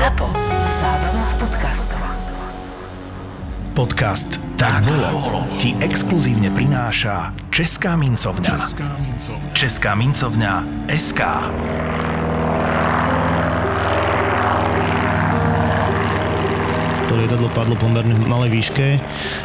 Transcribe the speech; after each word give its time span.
ZAPO. 0.00 0.32
Zábrná 0.80 1.24
v 1.28 1.34
podcastov. 1.44 2.00
Podcast 3.76 4.40
Tak 4.56 4.80
bolo 4.88 5.44
ti 5.60 5.76
exkluzívne 5.76 6.48
prináša 6.56 7.36
Česká 7.52 8.00
mincovňa. 8.00 8.56
Česká 9.52 9.92
mincovňa 9.92 10.88
SK. 10.88 11.20
To 17.04 17.12
lietadlo 17.20 17.52
padlo 17.52 17.76
pomerne 17.76 18.16
v 18.16 18.24
malej 18.24 18.56
výške. 18.56 18.96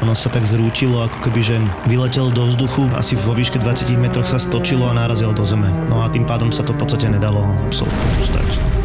Ono 0.07 0.15
sa 0.15 0.31
tak 0.31 0.47
zrútilo, 0.47 1.03
ako 1.03 1.19
keby, 1.19 1.39
že 1.43 1.59
vyletelo 1.83 2.31
do 2.31 2.47
vzduchu, 2.47 2.95
asi 2.95 3.19
vo 3.19 3.35
výške 3.35 3.59
20 3.59 3.91
metroch 3.99 4.31
sa 4.31 4.39
stočilo 4.39 4.87
a 4.87 4.95
narazilo 4.95 5.35
do 5.35 5.43
zeme. 5.43 5.67
No 5.91 5.99
a 5.99 6.07
tým 6.07 6.23
pádom 6.23 6.47
sa 6.47 6.63
to 6.63 6.71
v 6.71 6.79
podstate 6.79 7.11
nedalo 7.11 7.43
absolútne. 7.67 8.84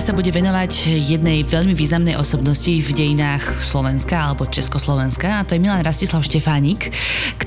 Sa 0.00 0.16
bude 0.16 0.32
venovať 0.32 0.96
jednej 1.12 1.44
veľmi 1.44 1.76
významnej 1.76 2.16
osobnosti 2.16 2.72
v 2.72 2.90
dejinách 2.96 3.44
Slovenska 3.60 4.32
alebo 4.32 4.48
Československa 4.48 5.40
a 5.40 5.44
to 5.44 5.52
je 5.52 5.60
Milan 5.60 5.84
Rastislav 5.84 6.24
Štefánik, 6.24 6.88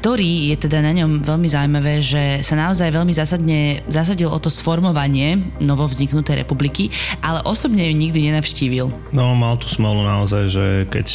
ktorý 0.03 0.51
je 0.51 0.67
teda 0.67 0.83
na 0.83 0.91
ňom 0.91 1.23
veľmi 1.23 1.47
zaujímavé, 1.47 2.03
že 2.03 2.43
sa 2.43 2.59
naozaj 2.59 2.91
veľmi 2.91 3.15
zásadne 3.15 3.87
zasadil 3.87 4.27
o 4.27 4.35
to 4.35 4.51
sformovanie 4.51 5.39
novo 5.63 5.87
vzniknutej 5.87 6.43
republiky, 6.43 6.91
ale 7.23 7.39
osobne 7.47 7.87
ju 7.87 7.95
nikdy 7.95 8.27
nenavštívil. 8.27 8.91
No 9.15 9.31
mal 9.31 9.55
tu 9.55 9.71
smolu 9.71 10.03
naozaj, 10.03 10.43
že 10.51 10.65
keď 10.91 11.07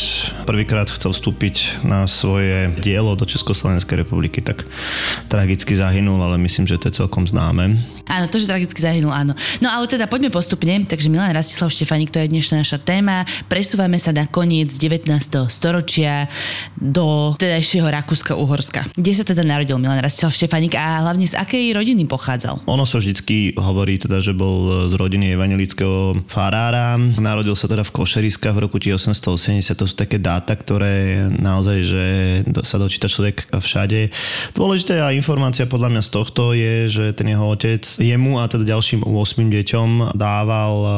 prvýkrát 0.48 0.88
chcel 0.88 1.12
vstúpiť 1.12 1.84
na 1.84 2.08
svoje 2.08 2.72
dielo 2.80 3.12
do 3.12 3.28
Československej 3.28 4.08
republiky, 4.08 4.40
tak 4.40 4.64
tragicky 5.28 5.76
zahynul, 5.76 6.24
ale 6.24 6.40
myslím, 6.40 6.64
že 6.64 6.80
to 6.80 6.88
je 6.88 7.04
celkom 7.04 7.28
známe. 7.28 7.76
Áno, 8.08 8.24
to, 8.32 8.40
že 8.40 8.48
tragicky 8.48 8.80
zahynul, 8.80 9.12
áno. 9.12 9.36
No 9.60 9.68
ale 9.68 9.84
teda 9.84 10.08
poďme 10.08 10.32
postupne, 10.32 10.80
takže 10.88 11.12
Milan 11.12 11.36
Rastislav 11.36 11.68
Štefánik, 11.68 12.08
to 12.08 12.24
je 12.24 12.32
dnešná 12.32 12.64
naša 12.64 12.80
téma. 12.80 13.28
Presúvame 13.52 14.00
sa 14.00 14.16
na 14.16 14.24
koniec 14.24 14.72
19. 14.72 15.12
storočia 15.52 16.24
do 16.72 17.36
tedajšieho 17.36 17.84
Rakúska-Uhorska. 17.84 18.77
Kde 18.94 19.12
sa 19.14 19.24
teda 19.24 19.42
narodil 19.46 19.78
Milan 19.80 20.02
Rastislav 20.02 20.34
Štefánik 20.34 20.74
a 20.76 21.02
hlavne 21.06 21.26
z 21.26 21.38
akej 21.38 21.72
rodiny 21.74 22.04
pochádzal? 22.04 22.66
Ono 22.66 22.84
sa 22.84 23.00
vždycky 23.00 23.56
hovorí 23.56 23.96
teda, 23.96 24.20
že 24.20 24.36
bol 24.36 24.88
z 24.90 24.94
rodiny 24.94 25.34
evangelického 25.34 26.26
farára. 26.28 26.98
Narodil 26.98 27.54
sa 27.54 27.70
teda 27.70 27.82
v 27.86 27.94
Košeriska 27.94 28.52
v 28.52 28.68
roku 28.68 28.76
1880. 28.82 29.74
To 29.78 29.86
sú 29.86 29.94
také 29.94 30.20
dáta, 30.20 30.54
ktoré 30.54 31.28
naozaj, 31.30 31.78
že 31.82 32.04
sa 32.62 32.76
dočíta 32.76 33.06
človek 33.08 33.48
všade. 33.54 34.10
Dôležitá 34.54 35.10
informácia 35.14 35.64
podľa 35.64 35.94
mňa 35.94 36.02
z 36.04 36.10
tohto 36.10 36.42
je, 36.52 36.90
že 36.90 37.04
ten 37.14 37.30
jeho 37.30 37.46
otec 37.48 37.82
jemu 37.98 38.42
a 38.42 38.50
teda 38.50 38.64
ďalším 38.76 39.06
8 39.06 39.48
deťom 39.48 39.88
dával 40.18 40.74
e, 40.78 40.90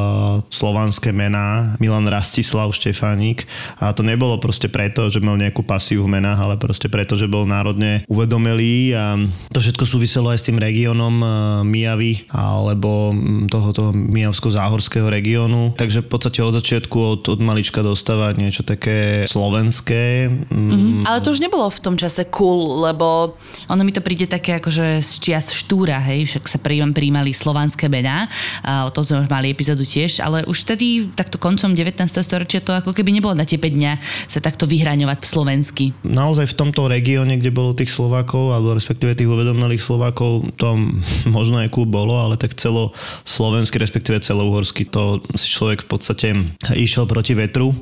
slovanské 0.51 1.13
mená 1.15 1.77
Milan 1.79 2.09
Rastislav 2.09 2.73
Štefánik 2.75 3.47
a 3.79 3.93
to 3.93 4.03
nebolo 4.03 4.41
proste 4.41 4.67
preto, 4.69 5.09
že 5.13 5.23
mal 5.23 5.37
nejakú 5.37 5.63
pasiu 5.63 6.05
v 6.05 6.19
menách, 6.19 6.41
ale 6.41 6.55
proste 6.61 6.89
preto, 6.91 7.15
že 7.15 7.31
bol 7.31 7.45
národne 7.71 8.03
uvedomelý 8.11 8.99
a 8.99 9.15
to 9.55 9.63
všetko 9.63 9.87
súviselo 9.87 10.35
aj 10.35 10.43
s 10.43 10.47
tým 10.51 10.59
regiónom 10.59 11.15
e, 11.23 11.27
Mijavy 11.63 12.27
alebo 12.35 13.15
tohoto 13.47 13.95
Mijavsko-záhorského 13.95 15.07
regiónu. 15.07 15.79
Takže 15.79 16.03
v 16.03 16.09
podstate 16.11 16.43
od 16.43 16.59
začiatku 16.59 16.99
od, 16.99 17.23
od 17.31 17.39
malička 17.39 17.87
dostávať 17.87 18.35
niečo 18.43 18.63
také 18.67 19.31
slovenské. 19.31 20.27
Mm-hmm. 20.51 21.07
Ale 21.07 21.23
to 21.23 21.31
už 21.31 21.39
nebolo 21.39 21.71
v 21.71 21.79
tom 21.79 21.95
čase 21.95 22.27
cool, 22.35 22.83
lebo 22.83 23.39
ono 23.71 23.83
mi 23.87 23.95
to 23.95 24.03
príde 24.03 24.27
také 24.27 24.59
akože 24.59 24.99
z 24.99 25.13
čias 25.23 25.55
štúra, 25.55 26.03
hej, 26.11 26.27
však 26.27 26.51
sa 26.51 26.59
príjma 26.59 26.91
príjmali 26.91 27.31
slovanské 27.31 27.87
mená. 27.87 28.27
O 28.67 28.91
tom 28.91 29.07
sme 29.07 29.31
mali 29.31 29.55
epizódu 29.55 29.87
tiež, 29.87 30.25
ale 30.25 30.43
už 30.49 30.67
vtedy, 30.67 31.13
takto 31.13 31.39
koncom 31.39 31.77
19. 31.77 32.03
storočia, 32.03 32.65
to 32.65 32.75
ako 32.75 32.91
keby 32.91 33.15
nebolo 33.15 33.37
na 33.37 33.45
5 33.45 33.61
dňa 33.61 33.93
sa 34.27 34.41
takto 34.41 34.65
vyhraňovať 34.65 35.23
slovensky. 35.23 35.93
Naozaj 36.01 36.57
v 36.57 36.59
tomto 36.59 36.89
regióne, 36.89 37.37
kde 37.37 37.60
bolo 37.61 37.77
tých 37.77 37.93
Slovákov, 37.93 38.57
alebo 38.57 38.73
respektíve 38.73 39.13
tých 39.13 39.29
uvedomelých 39.29 39.85
Slovákov, 39.85 40.57
to 40.57 40.81
možno 41.37 41.61
aj 41.61 41.69
klub 41.69 41.93
bolo, 41.93 42.17
ale 42.17 42.41
tak 42.41 42.57
celo 42.57 42.97
slovenský, 43.29 43.77
respektíve 43.77 44.25
celouhorsky, 44.25 44.89
to 44.89 45.21
si 45.37 45.53
človek 45.53 45.85
v 45.85 45.89
podstate 45.93 46.29
išiel 46.73 47.05
proti 47.05 47.37
vetru, 47.37 47.77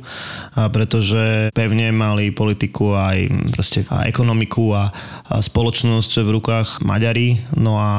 a 0.59 0.67
pretože 0.67 1.55
pevne 1.55 1.95
mali 1.95 2.35
politiku 2.35 2.99
aj 2.99 3.31
proste 3.55 3.87
a 3.87 4.11
ekonomiku 4.11 4.75
a, 4.75 4.91
a 5.31 5.39
spoločnosť 5.39 6.27
v 6.27 6.35
rukách 6.35 6.69
Maďari, 6.83 7.39
no 7.55 7.79
a 7.79 7.91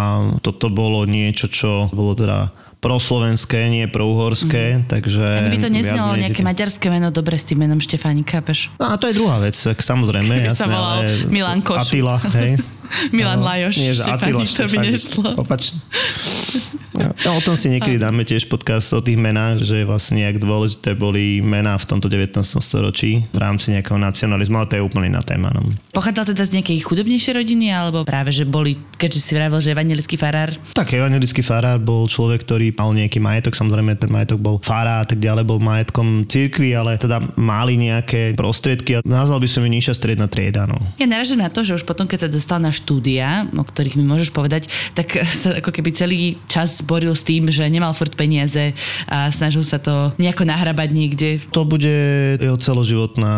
toto 0.44 0.68
bolo 0.68 1.08
niečo, 1.08 1.48
čo 1.48 1.88
bolo 1.96 2.12
teda 2.14 2.52
proslovenské, 2.80 3.68
nie 3.68 3.86
prouhorské, 3.92 4.80
mm. 4.80 4.84
takže... 4.88 5.24
Ak 5.24 5.52
by 5.52 5.60
to 5.60 5.72
neznelo 5.72 6.16
nejaké 6.16 6.42
maďarské 6.48 6.88
meno 6.88 7.12
dobre 7.12 7.36
s 7.36 7.44
tým 7.44 7.60
menom 7.68 7.84
Štefánik, 7.84 8.32
chápeš? 8.32 8.72
No 8.80 8.92
a 8.92 8.96
to 8.96 9.12
je 9.12 9.20
druhá 9.20 9.44
vec, 9.44 9.56
samozrejme, 9.56 10.48
jasné, 10.48 10.64
sa 10.64 10.68
volal 10.72 11.04
ale... 11.04 11.28
Milan 11.28 11.60
Koš. 11.60 11.92
Atila, 11.92 12.16
hej. 12.40 12.56
Milan 13.16 13.42
Lajoš, 13.42 13.76
nie, 13.78 13.94
Štefánik, 13.96 14.50
to 14.50 14.66
by 14.66 14.78
nešlo. 14.84 15.30
Opačne. 15.38 15.78
No, 17.00 17.32
o 17.32 17.42
tom 17.44 17.56
si 17.56 17.72
niekedy 17.72 17.96
dáme 17.96 18.28
tiež 18.28 18.52
podcast 18.52 18.92
o 18.92 19.00
tých 19.00 19.16
menách, 19.16 19.64
že 19.64 19.88
vlastne 19.88 20.20
jak 20.20 20.36
dôležité 20.36 21.00
boli 21.00 21.40
mená 21.40 21.80
v 21.80 21.88
tomto 21.88 22.12
19. 22.12 22.44
storočí 22.60 23.24
v 23.32 23.40
rámci 23.40 23.72
nejakého 23.72 23.96
nacionalizmu, 23.96 24.60
ale 24.60 24.68
to 24.68 24.76
je 24.76 24.84
úplne 24.84 25.08
iná 25.08 25.24
téma. 25.24 25.48
No. 25.56 25.72
Pochádzal 25.96 26.36
teda 26.36 26.44
z 26.44 26.60
nejakej 26.60 26.84
chudobnejšej 26.84 27.34
rodiny, 27.40 27.72
alebo 27.72 28.04
práve, 28.04 28.36
že 28.36 28.44
boli, 28.44 28.76
keďže 29.00 29.20
si 29.24 29.32
vravil, 29.32 29.64
že 29.64 29.72
evangelický 29.72 30.20
farár? 30.20 30.52
Tak, 30.76 30.92
evangelický 30.92 31.40
farár 31.40 31.80
bol 31.80 32.04
človek, 32.04 32.44
ktorý 32.44 32.76
mal 32.76 32.92
nejaký 32.92 33.24
majetok, 33.24 33.56
samozrejme 33.56 33.96
ten 33.96 34.12
majetok 34.12 34.40
bol 34.44 34.60
fará 34.60 35.00
a 35.00 35.08
tak 35.08 35.24
ďalej, 35.24 35.48
bol 35.48 35.64
majetkom 35.64 36.28
cirkvi, 36.28 36.76
ale 36.76 37.00
teda 37.00 37.24
mali 37.40 37.80
nejaké 37.80 38.36
prostriedky 38.36 39.00
a 39.00 39.06
nazval 39.08 39.40
by 39.40 39.48
som 39.48 39.64
ju 39.64 39.70
nižšia 39.72 39.96
stredná 39.96 40.28
trieda. 40.28 40.68
No. 40.68 40.76
Ja 41.00 41.08
naražujem 41.08 41.40
na 41.40 41.52
to, 41.54 41.64
že 41.64 41.80
už 41.80 41.88
potom, 41.88 42.12
keď 42.12 42.28
sa 42.28 42.30
dostal 42.32 42.60
na 42.60 42.76
štúdia, 42.80 43.44
o 43.52 43.64
ktorých 43.68 44.00
mi 44.00 44.08
môžeš 44.08 44.32
povedať, 44.32 44.72
tak 44.96 45.12
sa 45.28 45.60
ako 45.60 45.76
keby 45.76 45.90
celý 45.92 46.20
čas 46.48 46.80
boril 46.80 47.12
s 47.12 47.28
tým, 47.28 47.52
že 47.52 47.68
nemal 47.68 47.92
furt 47.92 48.16
peniaze 48.16 48.72
a 49.12 49.28
snažil 49.30 49.68
sa 49.68 49.78
to 49.78 50.16
nejako 50.16 50.48
nahrabať 50.48 50.90
niekde. 50.96 51.30
To 51.52 51.68
bude 51.68 51.92
jeho 52.40 52.56
celoživotná 52.56 53.34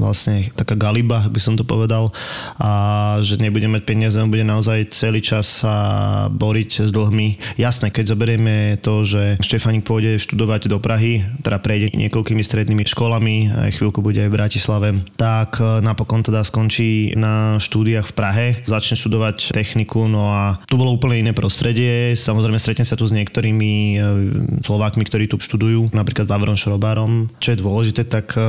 vlastne 0.00 0.48
taká 0.56 0.72
galiba, 0.74 1.28
by 1.28 1.40
som 1.40 1.54
to 1.54 1.68
povedal 1.68 2.10
a 2.56 2.70
že 3.20 3.36
nebude 3.36 3.68
mať 3.68 3.82
peniaze, 3.84 4.16
on 4.16 4.32
bude 4.32 4.46
naozaj 4.46 4.90
celý 4.96 5.20
čas 5.20 5.60
sa 5.62 5.76
boriť 6.30 6.88
s 6.88 6.90
dlhmi. 6.94 7.58
Jasné, 7.60 7.90
keď 7.92 8.14
zoberieme 8.14 8.78
to, 8.80 9.02
že 9.04 9.36
Štefanik 9.42 9.84
pôjde 9.84 10.22
študovať 10.22 10.70
do 10.70 10.78
Prahy, 10.78 11.26
teda 11.42 11.58
prejde 11.58 11.92
niekoľkými 11.98 12.42
strednými 12.42 12.86
školami, 12.86 13.50
aj 13.68 13.76
chvíľku 13.76 14.00
bude 14.00 14.22
aj 14.22 14.30
v 14.30 14.36
Bratislave, 14.38 14.88
tak 15.18 15.58
e, 15.58 15.82
napokon 15.82 16.22
teda 16.22 16.46
skončí 16.46 17.12
na 17.18 17.58
štúdiách 17.58 18.06
v 18.08 18.16
Prahe, 18.16 18.46
začne 18.78 18.94
študovať 18.94 19.50
techniku, 19.50 20.06
no 20.06 20.30
a 20.30 20.62
tu 20.70 20.78
bolo 20.78 20.94
úplne 20.94 21.26
iné 21.26 21.32
prostredie, 21.34 22.14
samozrejme 22.14 22.62
stretne 22.62 22.86
sa 22.86 22.94
tu 22.94 23.04
s 23.04 23.12
niektorými 23.12 23.72
e, 23.74 23.96
Slovákmi, 24.62 25.02
ktorí 25.02 25.26
tu 25.26 25.42
študujú, 25.42 25.90
napríklad 25.90 26.30
Vavron 26.30 26.54
Šrobárom. 26.54 27.26
Čo 27.42 27.52
je 27.52 27.62
dôležité, 27.62 28.06
tak 28.06 28.38
e, 28.38 28.40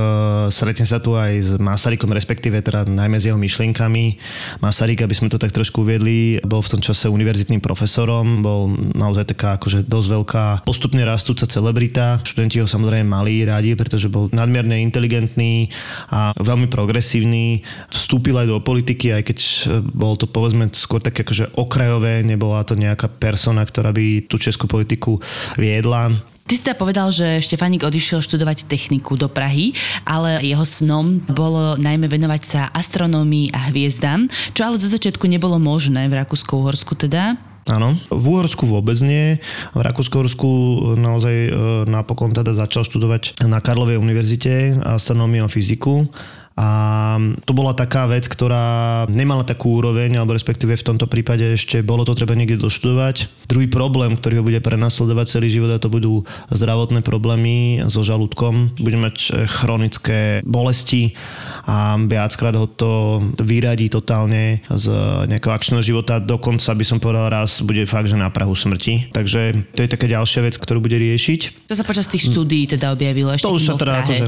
stretne 0.54 0.86
sa 0.86 1.02
tu 1.02 1.18
aj 1.18 1.32
s 1.42 1.50
Masarykom, 1.58 2.14
respektíve 2.14 2.62
teda 2.62 2.86
najmä 2.86 3.18
s 3.18 3.26
jeho 3.26 3.40
myšlienkami. 3.42 4.22
Masaryk, 4.62 5.02
aby 5.02 5.16
sme 5.18 5.34
to 5.34 5.42
tak 5.42 5.50
trošku 5.50 5.82
uviedli, 5.82 6.38
bol 6.46 6.62
v 6.62 6.78
tom 6.78 6.82
čase 6.86 7.10
univerzitným 7.10 7.64
profesorom, 7.64 8.46
bol 8.46 8.70
naozaj 8.94 9.34
taká 9.34 9.58
akože 9.58 9.90
dosť 9.90 10.08
veľká 10.14 10.46
postupne 10.68 11.02
rastúca 11.02 11.50
celebrita. 11.50 12.22
Študenti 12.22 12.62
ho 12.62 12.68
samozrejme 12.70 13.10
mali 13.10 13.42
radi, 13.42 13.74
pretože 13.74 14.12
bol 14.12 14.30
nadmierne 14.30 14.78
inteligentný 14.86 15.74
a 16.14 16.36
veľmi 16.38 16.70
progresívny. 16.70 17.66
Vstúpil 17.90 18.36
aj 18.38 18.48
do 18.52 18.62
politiky, 18.62 19.16
aj 19.16 19.24
keď 19.26 19.38
bol 19.96 20.19
to 20.20 20.28
povedzme 20.28 20.68
skôr 20.76 21.00
také 21.00 21.24
akože 21.24 21.56
okrajové, 21.56 22.22
nebola 22.28 22.68
to 22.68 22.76
nejaká 22.76 23.08
persona, 23.08 23.64
ktorá 23.64 23.96
by 23.96 24.28
tú 24.28 24.36
českú 24.36 24.68
politiku 24.68 25.24
viedla. 25.56 26.12
Ty 26.50 26.58
si 26.58 26.66
teda 26.66 26.82
povedal, 26.82 27.14
že 27.14 27.46
Štefánik 27.46 27.86
odišiel 27.86 28.26
študovať 28.26 28.66
techniku 28.66 29.14
do 29.14 29.30
Prahy, 29.30 29.78
ale 30.02 30.42
jeho 30.42 30.66
snom 30.66 31.22
bolo 31.30 31.78
najmä 31.78 32.10
venovať 32.10 32.42
sa 32.42 32.62
astronómii 32.74 33.54
a 33.54 33.70
hviezdam, 33.70 34.26
čo 34.58 34.66
ale 34.66 34.82
zo 34.82 34.90
začiatku 34.90 35.30
nebolo 35.30 35.62
možné 35.62 36.10
v 36.10 36.18
Rakúsku-Uhorsku 36.18 36.98
teda. 36.98 37.38
Áno, 37.70 38.02
v 38.10 38.26
Uhorsku 38.34 38.66
vôbec 38.66 38.98
nie. 39.06 39.38
V 39.78 39.82
Rakúsku-Uhorsku 39.86 40.50
naozaj 40.98 41.36
e, 41.38 41.52
napokon 41.86 42.34
teda 42.34 42.58
začal 42.58 42.82
študovať 42.82 43.46
na 43.46 43.62
Karlovej 43.62 44.02
univerzite 44.02 44.74
astronómiu 44.82 45.46
a 45.46 45.54
fyziku 45.54 46.10
a 46.60 46.68
to 47.48 47.56
bola 47.56 47.72
taká 47.72 48.04
vec, 48.12 48.28
ktorá 48.28 49.08
nemala 49.08 49.48
takú 49.48 49.80
úroveň, 49.80 50.20
alebo 50.20 50.36
respektíve 50.36 50.76
v 50.76 50.84
tomto 50.84 51.08
prípade 51.08 51.56
ešte 51.56 51.80
bolo 51.80 52.04
to 52.04 52.12
treba 52.20 52.36
niekde 52.36 52.60
doštudovať. 52.60 53.32
Druhý 53.48 53.72
problém, 53.72 54.20
ktorý 54.20 54.44
ho 54.44 54.48
bude 54.48 54.60
prenasledovať 54.60 55.40
celý 55.40 55.48
život, 55.48 55.72
a 55.72 55.80
to 55.80 55.88
budú 55.88 56.28
zdravotné 56.52 57.00
problémy 57.00 57.88
so 57.88 58.04
žalúdkom. 58.04 58.76
Bude 58.76 59.00
mať 59.00 59.48
chronické 59.48 60.44
bolesti 60.44 61.16
a 61.70 61.94
viackrát 62.02 62.58
ho 62.58 62.66
to 62.66 63.22
vyradí 63.38 63.94
totálne 63.94 64.66
z 64.74 64.90
nejakého 65.30 65.54
akčného 65.54 65.86
života, 65.86 66.18
dokonca 66.18 66.74
by 66.74 66.82
som 66.82 66.98
povedal 66.98 67.30
raz 67.30 67.62
bude 67.62 67.86
fakt, 67.86 68.10
že 68.10 68.18
na 68.18 68.34
prahu 68.34 68.58
smrti. 68.58 69.14
Takže 69.14 69.70
to 69.78 69.86
je 69.86 69.90
taká 69.94 70.10
ďalšia 70.10 70.50
vec, 70.50 70.58
ktorú 70.58 70.82
bude 70.82 70.98
riešiť. 70.98 71.70
To 71.70 71.78
sa 71.78 71.86
počas 71.86 72.10
tých 72.10 72.26
štúdií 72.34 72.66
teda 72.66 72.90
objavilo 72.90 73.30
ešte 73.30 73.46
To 73.46 73.54
už 73.54 73.70
sa 73.70 73.78
teda 73.78 74.02
akože, 74.02 74.26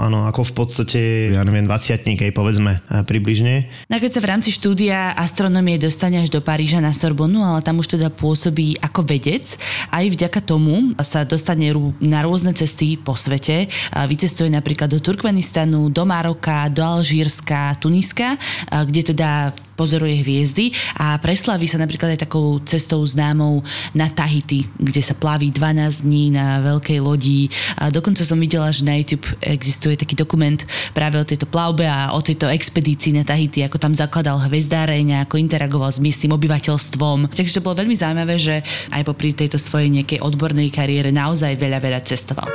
áno, 0.00 0.24
ako 0.24 0.40
v 0.48 0.52
podstate, 0.56 1.00
ja 1.36 1.44
neviem, 1.44 1.68
20 1.68 2.24
aj 2.24 2.32
povedzme 2.32 2.80
približne. 3.04 3.68
No 3.92 4.00
keď 4.00 4.16
sa 4.16 4.24
v 4.24 4.30
rámci 4.32 4.48
štúdia 4.48 5.12
astronómie 5.12 5.76
dostane 5.76 6.16
až 6.24 6.32
do 6.32 6.40
Paríža 6.40 6.80
na 6.80 6.96
Sorbonu, 6.96 7.44
ale 7.44 7.60
tam 7.60 7.84
už 7.84 8.00
teda 8.00 8.08
pôsobí 8.08 8.80
ako 8.80 9.04
vedec, 9.04 9.44
aj 9.92 10.08
vďaka 10.08 10.40
tomu 10.40 10.96
sa 11.04 11.28
dostane 11.28 11.68
na 12.00 12.24
rôzne 12.24 12.56
cesty 12.56 12.96
po 12.96 13.12
svete. 13.12 13.68
Vycestuje 14.08 14.48
napríklad 14.48 14.88
do 14.88 15.04
Turkmenistanu, 15.04 15.92
do 15.92 16.08
Maroka, 16.08 16.70
do 16.78 16.86
Alžírska, 16.86 17.74
Tuniska, 17.82 18.38
kde 18.70 19.10
teda 19.10 19.50
pozoruje 19.78 20.26
hviezdy 20.26 20.74
a 20.98 21.14
preslaví 21.22 21.70
sa 21.70 21.78
napríklad 21.78 22.18
aj 22.18 22.26
takou 22.26 22.58
cestou 22.66 22.98
známou 23.06 23.62
na 23.94 24.10
Tahiti, 24.10 24.66
kde 24.74 24.98
sa 24.98 25.14
plaví 25.14 25.54
12 25.54 26.02
dní 26.02 26.34
na 26.34 26.58
veľkej 26.66 26.98
lodi. 26.98 27.46
A 27.78 27.86
dokonca 27.86 28.26
som 28.26 28.42
videla, 28.42 28.74
že 28.74 28.82
na 28.82 28.98
YouTube 28.98 29.22
existuje 29.38 29.94
taký 29.94 30.18
dokument 30.18 30.58
práve 30.90 31.22
o 31.22 31.26
tejto 31.26 31.46
plavbe 31.46 31.86
a 31.86 32.10
o 32.10 32.18
tejto 32.18 32.50
expedícii 32.50 33.14
na 33.14 33.22
Tahiti, 33.22 33.62
ako 33.62 33.78
tam 33.78 33.94
zakladal 33.94 34.42
hvezdáreň, 34.50 35.22
ako 35.22 35.38
interagoval 35.38 35.94
s 35.94 36.02
miestnym 36.02 36.34
obyvateľstvom. 36.34 37.30
Takže 37.30 37.62
to 37.62 37.62
bolo 37.62 37.78
veľmi 37.78 37.94
zaujímavé, 37.94 38.34
že 38.34 38.66
aj 38.90 39.06
popri 39.06 39.30
tejto 39.30 39.62
svojej 39.62 39.94
nejakej 39.94 40.18
odbornej 40.26 40.74
kariére 40.74 41.14
naozaj 41.14 41.54
veľa, 41.54 41.78
veľa 41.78 42.00
cestoval. 42.02 42.50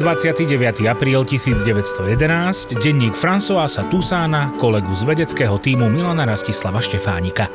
29. 0.00 0.80
apríl 0.88 1.20
1911, 1.28 2.72
denník 2.80 3.12
Françoisa 3.12 3.84
Tusána, 3.84 4.48
kolegu 4.56 4.96
z 4.96 5.04
vedeckého 5.04 5.60
týmu 5.60 5.92
Milana 5.92 6.24
Rastislava 6.24 6.80
Štefánika. 6.80 7.52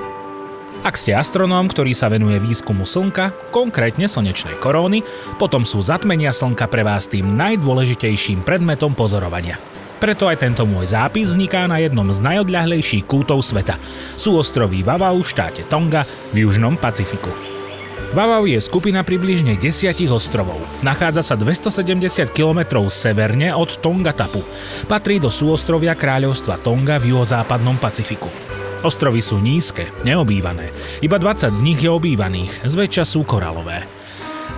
Ak 0.85 0.93
ste 0.93 1.17
astronóm, 1.17 1.65
ktorý 1.65 1.97
sa 1.97 2.05
venuje 2.05 2.37
výskumu 2.37 2.85
Slnka, 2.85 3.33
konkrétne 3.49 4.05
slnečnej 4.05 4.61
koróny, 4.61 5.01
potom 5.41 5.65
sú 5.65 5.81
zatmenia 5.81 6.29
Slnka 6.29 6.69
pre 6.69 6.85
vás 6.85 7.09
tým 7.09 7.33
najdôležitejším 7.33 8.45
predmetom 8.45 8.93
pozorovania. 8.93 9.57
Preto 9.97 10.29
aj 10.29 10.45
tento 10.45 10.69
môj 10.69 10.93
zápis 10.93 11.33
vzniká 11.33 11.65
na 11.65 11.81
jednom 11.81 12.05
z 12.13 12.21
najodľahlejších 12.21 13.09
kútov 13.09 13.41
sveta. 13.41 13.81
Sú 14.21 14.37
ostrovy 14.37 14.85
Vavau 14.85 15.17
v 15.17 15.25
štáte 15.25 15.65
Tonga 15.65 16.05
v 16.29 16.45
južnom 16.45 16.77
Pacifiku. 16.77 17.54
Vavau 18.15 18.47
je 18.47 18.55
skupina 18.63 19.03
približne 19.03 19.59
10 19.59 19.91
ostrovov. 20.07 20.55
Nachádza 20.79 21.19
sa 21.19 21.35
270 21.35 22.31
km 22.31 22.87
severne 22.87 23.51
od 23.51 23.75
Tonga 23.83 24.15
Tapu. 24.15 24.39
Patrí 24.87 25.19
do 25.19 25.27
súostrovia 25.27 25.99
kráľovstva 25.99 26.63
Tonga 26.63 26.95
v 26.95 27.11
juhozápadnom 27.11 27.75
Pacifiku. 27.75 28.31
Ostrovy 28.87 29.19
sú 29.19 29.43
nízke, 29.43 29.91
neobývané. 30.07 30.71
Iba 31.03 31.19
20 31.19 31.59
z 31.59 31.61
nich 31.61 31.83
je 31.83 31.91
obývaných, 31.91 32.63
zväčša 32.63 33.03
sú 33.03 33.27
koralové. 33.27 33.83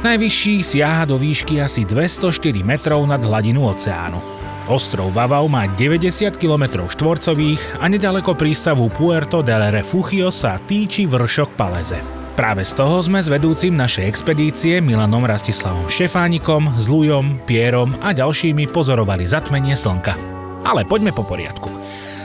Najvyšší 0.06 0.62
siaha 0.62 1.10
do 1.10 1.18
výšky 1.18 1.58
asi 1.58 1.82
204 1.82 2.62
metrov 2.62 3.10
nad 3.10 3.26
hladinu 3.26 3.74
oceánu. 3.74 4.22
Ostrov 4.70 5.10
Vavau 5.18 5.50
má 5.50 5.66
90 5.66 6.38
km 6.38 6.86
štvorcových 6.86 7.82
a 7.82 7.90
nedaleko 7.90 8.38
prístavu 8.38 8.94
Puerto 8.94 9.42
del 9.42 9.74
Refugio 9.74 10.30
sa 10.30 10.62
týči 10.62 11.10
vršok 11.10 11.50
Paleze. 11.58 12.17
Práve 12.38 12.62
z 12.62 12.78
toho 12.78 13.02
sme 13.02 13.18
s 13.18 13.34
vedúcim 13.34 13.74
našej 13.74 14.06
expedície 14.06 14.78
Milanom 14.78 15.26
Rastislavom 15.26 15.90
Štefánikom, 15.90 16.70
s 16.78 16.86
Lujom, 16.86 17.42
Pierom 17.50 17.98
a 17.98 18.14
ďalšími 18.14 18.70
pozorovali 18.70 19.26
zatmenie 19.26 19.74
slnka. 19.74 20.14
Ale 20.62 20.86
poďme 20.86 21.18
po 21.18 21.26
poriadku. 21.26 21.66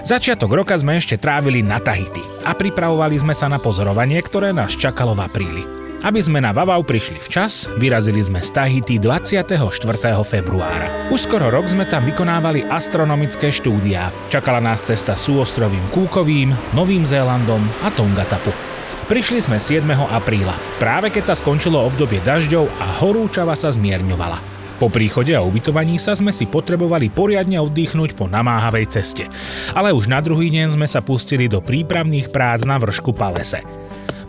Začiatok 0.04 0.52
roka 0.52 0.76
sme 0.76 1.00
ešte 1.00 1.16
trávili 1.16 1.64
na 1.64 1.80
Tahiti 1.80 2.20
a 2.44 2.52
pripravovali 2.52 3.24
sme 3.24 3.32
sa 3.32 3.48
na 3.48 3.56
pozorovanie, 3.56 4.20
ktoré 4.20 4.52
nás 4.52 4.76
čakalo 4.76 5.16
v 5.16 5.24
apríli. 5.24 5.64
Aby 6.04 6.20
sme 6.20 6.44
na 6.44 6.52
Vavau 6.52 6.84
prišli 6.84 7.16
včas, 7.16 7.64
vyrazili 7.80 8.20
sme 8.20 8.44
z 8.44 8.52
Tahiti 8.52 9.00
24. 9.00 9.48
februára. 10.28 11.08
Už 11.08 11.24
skoro 11.24 11.48
rok 11.48 11.64
sme 11.72 11.88
tam 11.88 12.04
vykonávali 12.04 12.68
astronomické 12.68 13.48
štúdiá. 13.48 14.12
Čakala 14.28 14.60
nás 14.60 14.84
cesta 14.84 15.16
súostrovím 15.16 15.88
Kúkovým, 15.88 16.52
Novým 16.76 17.08
Zélandom 17.08 17.64
a 17.80 17.88
Tongatapu. 17.88 18.71
Prišli 19.12 19.44
sme 19.44 19.60
7. 19.60 19.84
apríla, 19.92 20.56
práve 20.80 21.12
keď 21.12 21.28
sa 21.28 21.34
skončilo 21.36 21.76
obdobie 21.84 22.24
dažďov 22.24 22.64
a 22.80 22.96
horúčava 23.04 23.52
sa 23.52 23.68
zmierňovala. 23.68 24.40
Po 24.80 24.88
príchode 24.88 25.36
a 25.36 25.44
ubytovaní 25.44 26.00
sa 26.00 26.16
sme 26.16 26.32
si 26.32 26.48
potrebovali 26.48 27.12
poriadne 27.12 27.60
oddychnúť 27.60 28.16
po 28.16 28.24
namáhavej 28.24 28.88
ceste. 28.88 29.28
Ale 29.76 29.92
už 29.92 30.08
na 30.08 30.24
druhý 30.24 30.48
deň 30.48 30.80
sme 30.80 30.88
sa 30.88 31.04
pustili 31.04 31.44
do 31.44 31.60
prípravných 31.60 32.32
prác 32.32 32.64
na 32.64 32.80
vršku 32.80 33.12
Palese. 33.12 33.60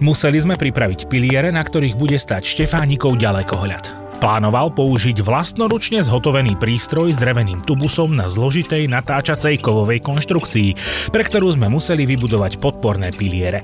Museli 0.03 0.43
sme 0.43 0.59
pripraviť 0.59 1.07
piliere, 1.07 1.47
na 1.47 1.63
ktorých 1.63 1.95
bude 1.95 2.19
stať 2.19 2.43
Štefánikov 2.43 3.15
ďalekohľad. 3.15 4.02
Plánoval 4.23 4.71
použiť 4.71 5.19
vlastnoručne 5.19 5.99
zhotovený 5.99 6.55
prístroj 6.55 7.11
s 7.11 7.19
dreveným 7.19 7.59
tubusom 7.67 8.15
na 8.15 8.31
zložitej 8.31 8.87
natáčacej 8.87 9.59
kovovej 9.59 9.99
konštrukcii, 9.99 10.69
pre 11.11 11.27
ktorú 11.27 11.51
sme 11.51 11.67
museli 11.67 12.07
vybudovať 12.07 12.63
podporné 12.63 13.11
piliere. 13.11 13.59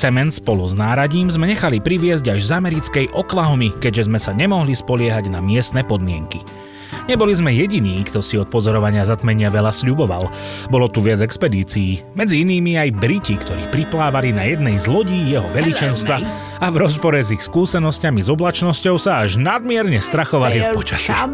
Cement 0.00 0.32
spolu 0.32 0.64
s 0.64 0.72
náradím 0.72 1.28
sme 1.28 1.52
nechali 1.52 1.84
priviesť 1.84 2.24
až 2.32 2.40
z 2.40 2.56
americkej 2.56 3.12
Oklahomy, 3.12 3.76
keďže 3.84 4.08
sme 4.08 4.16
sa 4.16 4.32
nemohli 4.32 4.72
spoliehať 4.72 5.28
na 5.28 5.44
miestne 5.44 5.84
podmienky. 5.84 6.40
Neboli 7.08 7.32
sme 7.32 7.56
jediní, 7.56 8.04
kto 8.04 8.20
si 8.20 8.36
od 8.36 8.52
pozorovania 8.52 9.00
zatmenia 9.00 9.48
veľa 9.48 9.72
sľuboval. 9.72 10.28
Bolo 10.68 10.92
tu 10.92 11.00
viac 11.00 11.24
expedícií, 11.24 12.04
medzi 12.12 12.44
inými 12.44 12.76
aj 12.76 13.00
Briti, 13.00 13.40
ktorí 13.40 13.72
priplávali 13.72 14.36
na 14.36 14.44
jednej 14.44 14.76
z 14.76 14.92
lodí 14.92 15.32
jeho 15.32 15.48
veličenstva 15.56 16.20
a 16.60 16.66
v 16.68 16.76
rozpore 16.76 17.16
s 17.16 17.32
ich 17.32 17.40
skúsenosťami 17.40 18.20
s 18.20 18.28
oblačnosťou 18.28 19.00
sa 19.00 19.24
až 19.24 19.40
nadmierne 19.40 20.04
strachovali 20.04 20.60
od 20.68 20.76
počasia. 20.76 21.24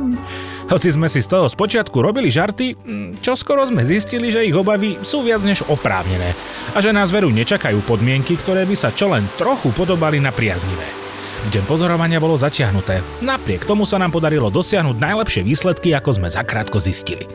Hoci 0.70 0.94
sme 0.94 1.10
si 1.10 1.18
z 1.20 1.28
toho 1.28 1.50
spočiatku 1.50 1.98
robili 1.98 2.30
žarty, 2.30 2.78
čo 3.20 3.34
skoro 3.34 3.66
sme 3.66 3.82
zistili, 3.82 4.30
že 4.30 4.46
ich 4.46 4.54
obavy 4.54 5.02
sú 5.02 5.26
viac 5.26 5.42
než 5.42 5.66
oprávnené 5.66 6.38
a 6.72 6.78
že 6.78 6.94
nás 6.94 7.10
veru 7.10 7.34
nečakajú 7.34 7.82
podmienky, 7.82 8.38
ktoré 8.38 8.62
by 8.62 8.78
sa 8.78 8.94
čo 8.94 9.10
len 9.10 9.26
trochu 9.36 9.74
podobali 9.74 10.22
na 10.22 10.30
priaznivé. 10.30 11.03
Deň 11.44 11.64
pozorovania 11.68 12.16
bolo 12.16 12.40
zatiahnuté. 12.40 13.04
Napriek 13.20 13.68
tomu 13.68 13.84
sa 13.84 14.00
nám 14.00 14.16
podarilo 14.16 14.48
dosiahnuť 14.48 14.96
najlepšie 14.96 15.42
výsledky, 15.44 15.92
ako 15.92 16.16
sme 16.16 16.28
zakrátko 16.32 16.80
zistili. 16.80 17.28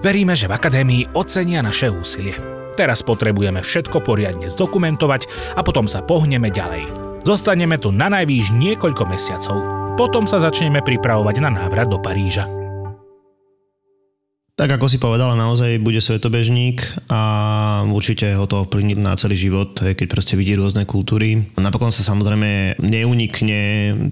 Veríme, 0.00 0.32
že 0.32 0.48
v 0.48 0.56
Akadémii 0.56 1.12
ocenia 1.12 1.60
naše 1.60 1.92
úsilie. 1.92 2.36
Teraz 2.74 3.04
potrebujeme 3.04 3.60
všetko 3.60 4.00
poriadne 4.00 4.48
zdokumentovať 4.48 5.54
a 5.54 5.60
potom 5.60 5.84
sa 5.84 6.00
pohneme 6.00 6.48
ďalej. 6.48 6.88
Zostaneme 7.24 7.76
tu 7.76 7.92
na 7.92 8.08
najvýš 8.08 8.52
niekoľko 8.56 9.04
mesiacov. 9.08 9.56
Potom 9.94 10.24
sa 10.24 10.40
začneme 10.40 10.80
pripravovať 10.82 11.36
na 11.44 11.50
návrat 11.52 11.88
do 11.88 12.00
Paríža. 12.00 12.63
Tak 14.54 14.70
ako 14.78 14.86
si 14.86 15.02
povedala, 15.02 15.34
naozaj 15.34 15.82
bude 15.82 15.98
svetobežník 15.98 17.10
a 17.10 17.22
určite 17.90 18.38
ho 18.38 18.46
to 18.46 18.62
ovplyvní 18.62 18.94
na 18.94 19.18
celý 19.18 19.34
život, 19.34 19.74
keď 19.74 20.06
proste 20.06 20.38
vidí 20.38 20.54
rôzne 20.54 20.86
kultúry. 20.86 21.42
Napokon 21.58 21.90
sa 21.90 22.06
samozrejme 22.06 22.78
neunikne 22.78 23.60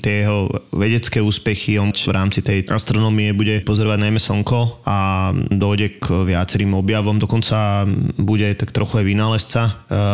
tie 0.02 0.26
jeho 0.26 0.50
vedecké 0.74 1.22
úspechy. 1.22 1.78
On 1.78 1.94
v 1.94 2.10
rámci 2.10 2.42
tej 2.42 2.66
astronómie 2.66 3.30
bude 3.30 3.62
pozorovať 3.62 4.02
najmä 4.02 4.18
slnko 4.18 4.82
a 4.82 5.30
dojde 5.46 6.02
k 6.02 6.10
viacerým 6.34 6.74
objavom. 6.74 7.22
Dokonca 7.22 7.86
bude 8.18 8.50
tak 8.58 8.74
trochu 8.74 8.98
aj 8.98 9.06
vynálezca. 9.06 9.60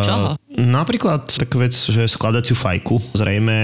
Čoho? 0.04 0.36
Napríklad 0.58 1.30
tak 1.30 1.54
vec, 1.54 1.70
že 1.70 2.10
skladaciu 2.10 2.58
fajku. 2.58 2.98
Zrejme... 3.14 3.56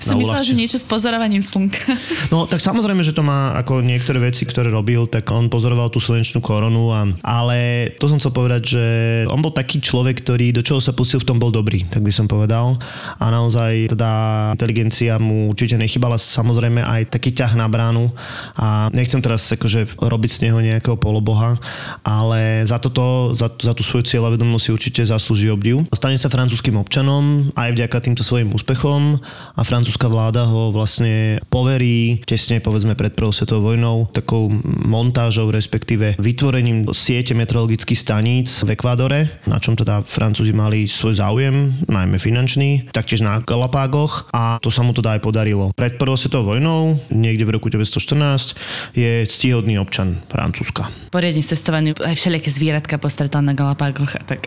Som 0.00 0.16
myslela, 0.16 0.40
že 0.40 0.56
niečo 0.56 0.80
s 0.80 0.88
pozorovaním 0.88 1.44
slnka. 1.44 1.84
No 2.32 2.48
tak 2.48 2.58
samozrejme, 2.58 3.04
že 3.04 3.12
to 3.14 3.20
má 3.20 3.52
ako 3.60 3.84
niektoré 3.84 4.16
veci, 4.18 4.48
ktoré 4.48 4.72
robil, 4.72 5.04
tak 5.06 5.28
on 5.28 5.52
pozoroval 5.52 5.92
tú 5.92 6.00
slnečnú 6.00 6.40
koronu, 6.40 6.90
a, 6.90 7.06
ale 7.20 7.90
to 8.00 8.08
som 8.08 8.16
chcel 8.18 8.32
povedať, 8.32 8.62
že 8.74 8.84
on 9.28 9.38
bol 9.44 9.52
taký 9.52 9.78
človek, 9.78 10.24
ktorý 10.24 10.50
do 10.50 10.64
čoho 10.64 10.80
sa 10.80 10.96
pustil, 10.96 11.20
v 11.20 11.28
tom 11.28 11.38
bol 11.38 11.52
dobrý, 11.52 11.84
tak 11.86 12.00
by 12.00 12.10
som 12.10 12.26
povedal. 12.26 12.80
A 13.20 13.28
naozaj 13.28 13.92
teda 13.92 14.10
inteligencia 14.56 15.20
mu 15.20 15.52
určite 15.52 15.76
nechybala, 15.76 16.16
samozrejme 16.16 16.80
aj 16.80 17.12
taký 17.12 17.36
ťah 17.36 17.54
na 17.54 17.68
bránu 17.68 18.10
a 18.56 18.88
nechcem 18.96 19.20
teraz 19.20 19.44
akože 19.52 20.00
robiť 20.00 20.30
z 20.30 20.42
neho 20.48 20.58
nejakého 20.58 20.96
poloboha, 20.96 21.60
ale 22.02 22.64
za 22.64 22.80
toto, 22.80 23.36
za, 23.36 23.52
za 23.52 23.76
tú 23.76 23.84
svoju 23.84 24.08
cieľavedomosť 24.08 24.64
si 24.64 24.70
určite 24.74 25.02
zaslúži 25.04 25.52
obdiv. 25.52 25.84
Stane 25.92 26.13
stane 26.14 26.30
sa 26.30 26.38
francúzským 26.38 26.78
občanom 26.78 27.50
aj 27.58 27.74
vďaka 27.74 27.98
týmto 28.06 28.22
svojim 28.22 28.54
úspechom 28.54 29.18
a 29.58 29.60
francúzska 29.66 30.06
vláda 30.06 30.46
ho 30.46 30.70
vlastne 30.70 31.42
poverí 31.50 32.22
tesne 32.22 32.62
povedzme 32.62 32.94
pred 32.94 33.18
prvou 33.18 33.34
svetovou 33.34 33.74
vojnou 33.74 34.06
takou 34.14 34.46
montážou, 34.86 35.50
respektíve 35.50 36.14
vytvorením 36.22 36.86
siete 36.94 37.34
meteorologických 37.34 37.98
staníc 37.98 38.62
v 38.62 38.78
Ekvádore, 38.78 39.26
na 39.50 39.58
čom 39.58 39.74
teda 39.74 40.06
Francúzi 40.06 40.54
mali 40.54 40.86
svoj 40.86 41.18
záujem, 41.18 41.82
najmä 41.90 42.22
finančný, 42.22 42.94
taktiež 42.94 43.26
na 43.26 43.42
Galapágoch 43.42 44.30
a 44.30 44.62
to 44.62 44.70
sa 44.70 44.86
mu 44.86 44.94
teda 44.94 45.18
aj 45.18 45.20
podarilo. 45.26 45.74
Pred 45.74 45.98
prvou 45.98 46.14
svetovou 46.14 46.54
vojnou, 46.54 46.94
niekde 47.10 47.42
v 47.42 47.58
roku 47.58 47.74
1914, 47.74 48.54
je 48.94 49.26
ctihodný 49.26 49.82
občan 49.82 50.22
Francúzska. 50.30 50.86
Poriadne 51.10 51.42
cestovaný, 51.42 51.90
aj 51.98 52.14
všelijaké 52.14 52.54
zvieratka 52.54 53.02
postretal 53.02 53.42
na 53.42 53.58
Galapágoch 53.58 54.14
a 54.14 54.22
tak. 54.22 54.46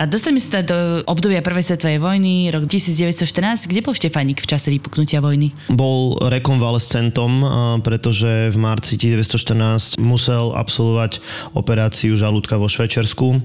A 0.00 0.08
dostali 0.08 0.40
sa 0.40 0.54
teda 0.54 0.70
do 0.70 0.78
obdobia 1.08 1.42
Prvej 1.42 1.74
svetovej 1.74 1.98
vojny, 1.98 2.52
rok 2.54 2.70
1914. 2.70 3.66
Kde 3.66 3.80
bol 3.82 3.94
Štefánik 3.96 4.38
v 4.38 4.46
čase 4.46 4.70
vypuknutia 4.70 5.18
vojny? 5.18 5.50
Bol 5.72 6.20
rekonvalescentom, 6.22 7.42
pretože 7.82 8.54
v 8.54 8.56
marci 8.60 8.94
1914 9.00 9.98
musel 9.98 10.54
absolvovať 10.54 11.18
operáciu 11.58 12.14
žalúdka 12.14 12.60
vo 12.60 12.68
Švečersku 12.68 13.40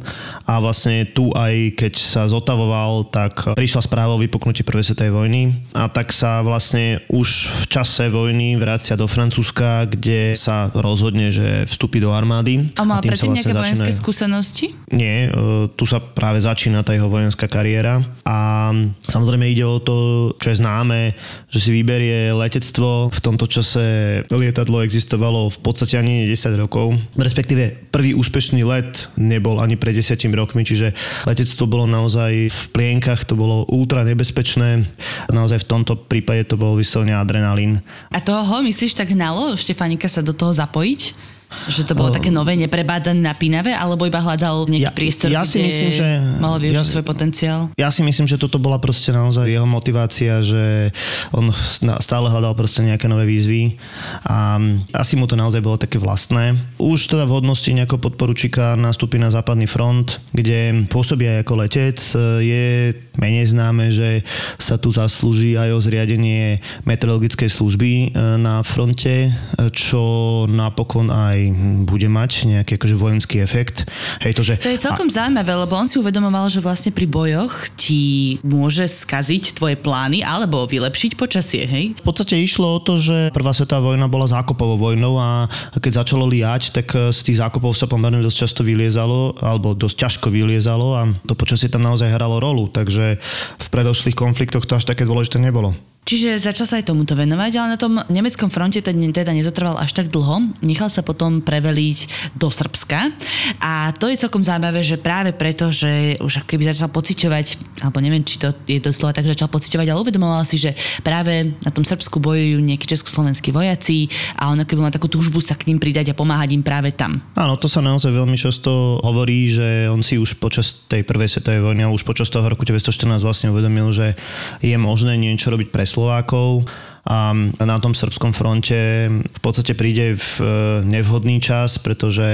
a 0.46 0.60
vlastne 0.60 1.08
tu 1.08 1.32
aj 1.34 1.80
keď 1.80 1.94
sa 1.96 2.28
zotavoval, 2.28 3.08
tak 3.08 3.56
prišla 3.56 3.82
správa 3.86 4.14
o 4.14 4.22
vypuknutí 4.22 4.68
Prvej 4.68 4.92
svetovej 4.92 5.14
vojny 5.16 5.42
a 5.72 5.88
tak 5.88 6.12
sa 6.12 6.44
vlastne 6.44 7.02
už 7.08 7.50
v 7.64 7.66
čase 7.72 8.12
vojny 8.12 8.60
vracia 8.60 9.00
do 9.00 9.08
Francúzska, 9.08 9.88
kde 9.88 10.36
sa 10.36 10.68
rozhodne, 10.76 11.32
že 11.32 11.64
vstúpi 11.70 12.04
do 12.04 12.12
armády. 12.12 12.68
A 12.76 12.84
tým 13.00 13.16
predtým 13.16 13.32
sa 13.32 13.38
nejaké 13.40 13.56
vojenské 13.56 13.92
začína- 13.94 14.02
skúsenosti? 14.04 14.66
nie, 14.92 15.30
e, 15.30 15.70
tu 15.78 15.86
sa 15.86 16.02
práve 16.02 16.42
začína 16.42 16.82
tá 16.82 16.92
jeho 16.92 17.08
vojenská 17.08 17.39
kariéra 17.46 18.02
a 18.26 18.70
samozrejme 19.06 19.46
ide 19.48 19.64
o 19.64 19.80
to, 19.80 19.96
čo 20.42 20.52
je 20.52 20.60
známe, 20.60 21.14
že 21.48 21.60
si 21.62 21.70
vyberie 21.72 22.34
letectvo. 22.36 23.14
V 23.14 23.20
tomto 23.22 23.46
čase 23.46 23.84
lietadlo 24.28 24.82
existovalo 24.84 25.48
v 25.54 25.60
podstate 25.62 25.96
ani 25.96 26.28
10 26.28 26.58
rokov. 26.60 26.98
Respektíve 27.16 27.94
prvý 27.94 28.18
úspešný 28.18 28.66
let 28.66 29.14
nebol 29.16 29.62
ani 29.62 29.80
pred 29.80 29.96
10 29.96 30.18
rokmi, 30.36 30.66
čiže 30.66 30.92
letectvo 31.30 31.70
bolo 31.70 31.86
naozaj 31.86 32.50
v 32.50 32.62
plienkach, 32.74 33.24
to 33.24 33.38
bolo 33.38 33.64
ultra 33.70 34.02
nebezpečné. 34.04 34.90
Naozaj 35.30 35.64
v 35.64 35.70
tomto 35.70 35.94
prípade 35.96 36.50
to 36.50 36.58
bol 36.58 36.74
vyslovene 36.76 37.14
adrenalín. 37.14 37.80
A 38.10 38.20
toho, 38.20 38.66
myslíš, 38.66 38.98
tak 38.98 39.14
hnalo 39.14 39.54
Štefánika 39.54 40.10
sa 40.10 40.26
do 40.26 40.34
toho 40.34 40.52
zapojiť? 40.52 41.38
Že 41.50 41.82
to 41.90 41.94
bolo 41.98 42.14
také 42.14 42.30
nové, 42.30 42.54
neprebádané, 42.54 43.18
napínavé, 43.18 43.74
alebo 43.74 44.06
iba 44.06 44.22
hľadal 44.22 44.70
nejaký 44.70 44.86
Ja- 44.86 44.94
priestor, 44.94 45.34
ja 45.34 45.42
si 45.42 45.58
kde 45.58 45.66
myslím, 45.66 45.90
že- 45.98 46.22
mohol 46.38 46.58
využiť 46.62 46.86
ja- 46.86 46.94
svoj 46.94 47.06
potenciál? 47.06 47.60
Ja 47.74 47.90
si 47.90 48.06
myslím, 48.06 48.30
že 48.30 48.38
toto 48.38 48.62
bola 48.62 48.78
proste 48.78 49.10
naozaj 49.10 49.50
jeho 49.50 49.66
motivácia, 49.66 50.46
že 50.46 50.94
on 51.34 51.50
stále 51.98 52.30
hľadal 52.30 52.54
proste 52.54 52.86
nejaké 52.86 53.10
nové 53.10 53.26
výzvy 53.26 53.82
a 54.30 54.62
asi 54.94 55.18
mu 55.18 55.26
to 55.26 55.34
naozaj 55.34 55.58
bolo 55.60 55.82
také 55.82 55.98
vlastné. 55.98 56.54
Už 56.78 57.10
teda 57.10 57.26
v 57.26 57.42
hodnosti 57.42 57.70
nejakého 57.74 57.98
podporučíka 57.98 58.78
nastúpi 58.78 59.18
na 59.18 59.34
západný 59.34 59.66
front, 59.66 60.22
kde 60.30 60.86
pôsobí 60.86 61.26
aj 61.26 61.38
ako 61.44 61.54
letec. 61.66 61.98
Je 62.40 62.94
menej 63.20 63.52
známe, 63.52 63.92
že 63.92 64.24
sa 64.58 64.80
tu 64.80 64.90
zaslúži 64.90 65.60
aj 65.60 65.70
o 65.76 65.80
zriadenie 65.84 66.64
meteorologickej 66.88 67.50
služby 67.52 67.92
e, 67.92 68.08
na 68.40 68.64
fronte, 68.64 69.28
e, 69.28 69.32
čo 69.76 70.02
napokon 70.48 71.12
aj 71.12 71.38
bude 71.86 72.08
mať 72.08 72.48
nejaký 72.48 72.80
akože 72.80 72.96
vojenský 72.96 73.44
efekt. 73.44 73.86
Hej, 74.24 74.40
to, 74.40 74.42
že 74.42 74.54
To 74.64 74.72
je 74.72 74.82
celkom 74.82 75.12
zaujímavé, 75.12 75.52
lebo 75.54 75.76
on 75.76 75.86
si 75.86 76.00
uvedomoval, 76.00 76.48
že 76.48 76.64
vlastne 76.64 76.96
pri 76.96 77.06
bojoch 77.06 77.72
ti 77.76 78.38
môže 78.42 78.88
skaziť 78.88 79.60
tvoje 79.60 79.76
plány 79.76 80.24
alebo 80.24 80.64
vylepšiť 80.66 81.20
počasie, 81.20 81.64
hej? 81.68 81.86
V 82.00 82.04
podstate 82.04 82.40
išlo 82.40 82.78
o 82.78 82.84
to, 82.84 82.96
že 82.96 83.36
prvá 83.36 83.52
svetová 83.52 83.94
vojna 83.94 84.08
bola 84.08 84.30
zákopovou 84.30 84.78
vojnou 84.78 85.18
a 85.18 85.50
keď 85.78 86.06
začalo 86.06 86.30
liať, 86.30 86.72
tak 86.72 86.88
eh, 86.94 87.10
z 87.10 87.20
tých 87.26 87.40
zákopov 87.42 87.74
sa 87.74 87.90
pomerne 87.90 88.22
dosť 88.22 88.38
často 88.48 88.62
vyliezalo, 88.62 89.40
alebo 89.42 89.74
dosť 89.74 89.96
ťažko 90.06 90.28
vyliezalo 90.30 90.88
a 90.94 91.02
to 91.26 91.34
počasie 91.34 91.72
tam 91.72 91.82
naozaj 91.82 92.12
hralo 92.14 92.38
rolu, 92.38 92.70
takže 92.70 93.09
v 93.58 93.68
predošlých 93.72 94.14
konfliktoch 94.14 94.68
to 94.68 94.78
až 94.78 94.86
také 94.86 95.08
dôležité 95.08 95.42
nebolo. 95.42 95.74
Čiže 96.10 96.42
začal 96.42 96.66
sa 96.66 96.82
aj 96.82 96.90
tomuto 96.90 97.14
venovať, 97.14 97.52
ale 97.62 97.78
na 97.78 97.78
tom 97.78 98.02
nemeckom 98.10 98.50
fronte 98.50 98.82
teda, 98.82 99.30
nezotrval 99.30 99.78
až 99.78 99.94
tak 99.94 100.10
dlho. 100.10 100.58
Nechal 100.66 100.90
sa 100.90 101.06
potom 101.06 101.38
preveliť 101.38 102.34
do 102.34 102.50
Srbska. 102.50 103.14
A 103.62 103.94
to 103.94 104.10
je 104.10 104.18
celkom 104.18 104.42
zaujímavé, 104.42 104.82
že 104.82 104.98
práve 104.98 105.38
preto, 105.38 105.70
že 105.70 106.18
už 106.18 106.50
keby 106.50 106.74
začal 106.74 106.90
pociťovať, 106.90 107.46
alebo 107.86 108.02
neviem, 108.02 108.26
či 108.26 108.42
to 108.42 108.58
je 108.66 108.82
doslova 108.82 109.14
tak, 109.14 109.30
že 109.30 109.38
začal 109.38 109.54
pociťovať, 109.54 109.86
ale 109.86 110.02
uvedomoval 110.02 110.42
si, 110.50 110.58
že 110.58 110.74
práve 111.06 111.54
na 111.62 111.70
tom 111.70 111.86
Srbsku 111.86 112.18
bojujú 112.18 112.58
nejakí 112.58 112.90
československí 112.90 113.54
vojaci 113.54 114.10
a 114.42 114.50
on 114.50 114.66
keby 114.66 114.82
mal 114.82 114.90
takú 114.90 115.06
túžbu 115.06 115.38
sa 115.46 115.54
k 115.54 115.70
ním 115.70 115.78
pridať 115.78 116.10
a 116.10 116.18
pomáhať 116.18 116.58
im 116.58 116.66
práve 116.66 116.90
tam. 116.90 117.22
Áno, 117.38 117.54
to 117.62 117.70
sa 117.70 117.86
naozaj 117.86 118.10
veľmi 118.10 118.34
často 118.34 118.98
hovorí, 119.06 119.46
že 119.46 119.86
on 119.86 120.02
si 120.02 120.18
už 120.18 120.42
počas 120.42 120.90
tej 120.90 121.06
prvej 121.06 121.38
svetovej 121.38 121.62
vojny 121.62 121.86
už 121.86 122.02
počas 122.02 122.34
toho 122.34 122.50
roku 122.50 122.66
1914 122.66 123.22
vlastne 123.22 123.54
uvedomil, 123.54 123.94
že 123.94 124.18
je 124.66 124.74
možné 124.74 125.14
niečo 125.14 125.54
robiť 125.54 125.70
pre 125.70 125.86
Slovákov 126.00 126.64
a 127.08 127.32
na 127.64 127.78
tom 127.80 127.96
srbskom 127.96 128.36
fronte 128.36 129.08
v 129.10 129.42
podstate 129.42 129.76
príde 129.76 130.20
v 130.20 130.34
e, 130.40 130.46
nevhodný 130.84 131.40
čas, 131.40 131.80
pretože 131.80 132.28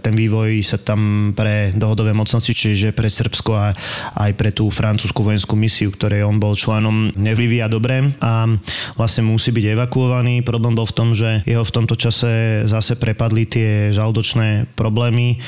ten 0.00 0.14
vývoj 0.14 0.62
sa 0.62 0.78
tam 0.78 1.32
pre 1.34 1.74
dohodové 1.74 2.14
mocnosti, 2.14 2.54
čiže 2.54 2.94
pre 2.94 3.10
Srbsko 3.10 3.52
a 3.54 3.74
aj 4.16 4.30
pre 4.38 4.54
tú 4.54 4.70
francúzsku 4.70 5.20
vojenskú 5.22 5.58
misiu, 5.58 5.90
ktorej 5.90 6.22
on 6.22 6.38
bol 6.38 6.54
členom, 6.54 7.12
nevyvíja 7.16 7.66
dobre 7.66 8.14
a 8.22 8.46
vlastne 8.94 9.26
musí 9.26 9.50
byť 9.50 9.74
evakuovaný. 9.74 10.46
Problém 10.46 10.78
bol 10.78 10.86
v 10.86 10.96
tom, 10.96 11.12
že 11.12 11.42
jeho 11.44 11.66
v 11.66 11.74
tomto 11.74 11.98
čase 11.98 12.64
zase 12.70 12.94
prepadli 12.98 13.46
tie 13.46 13.70
žaldočné 13.90 14.70
problémy. 14.78 15.38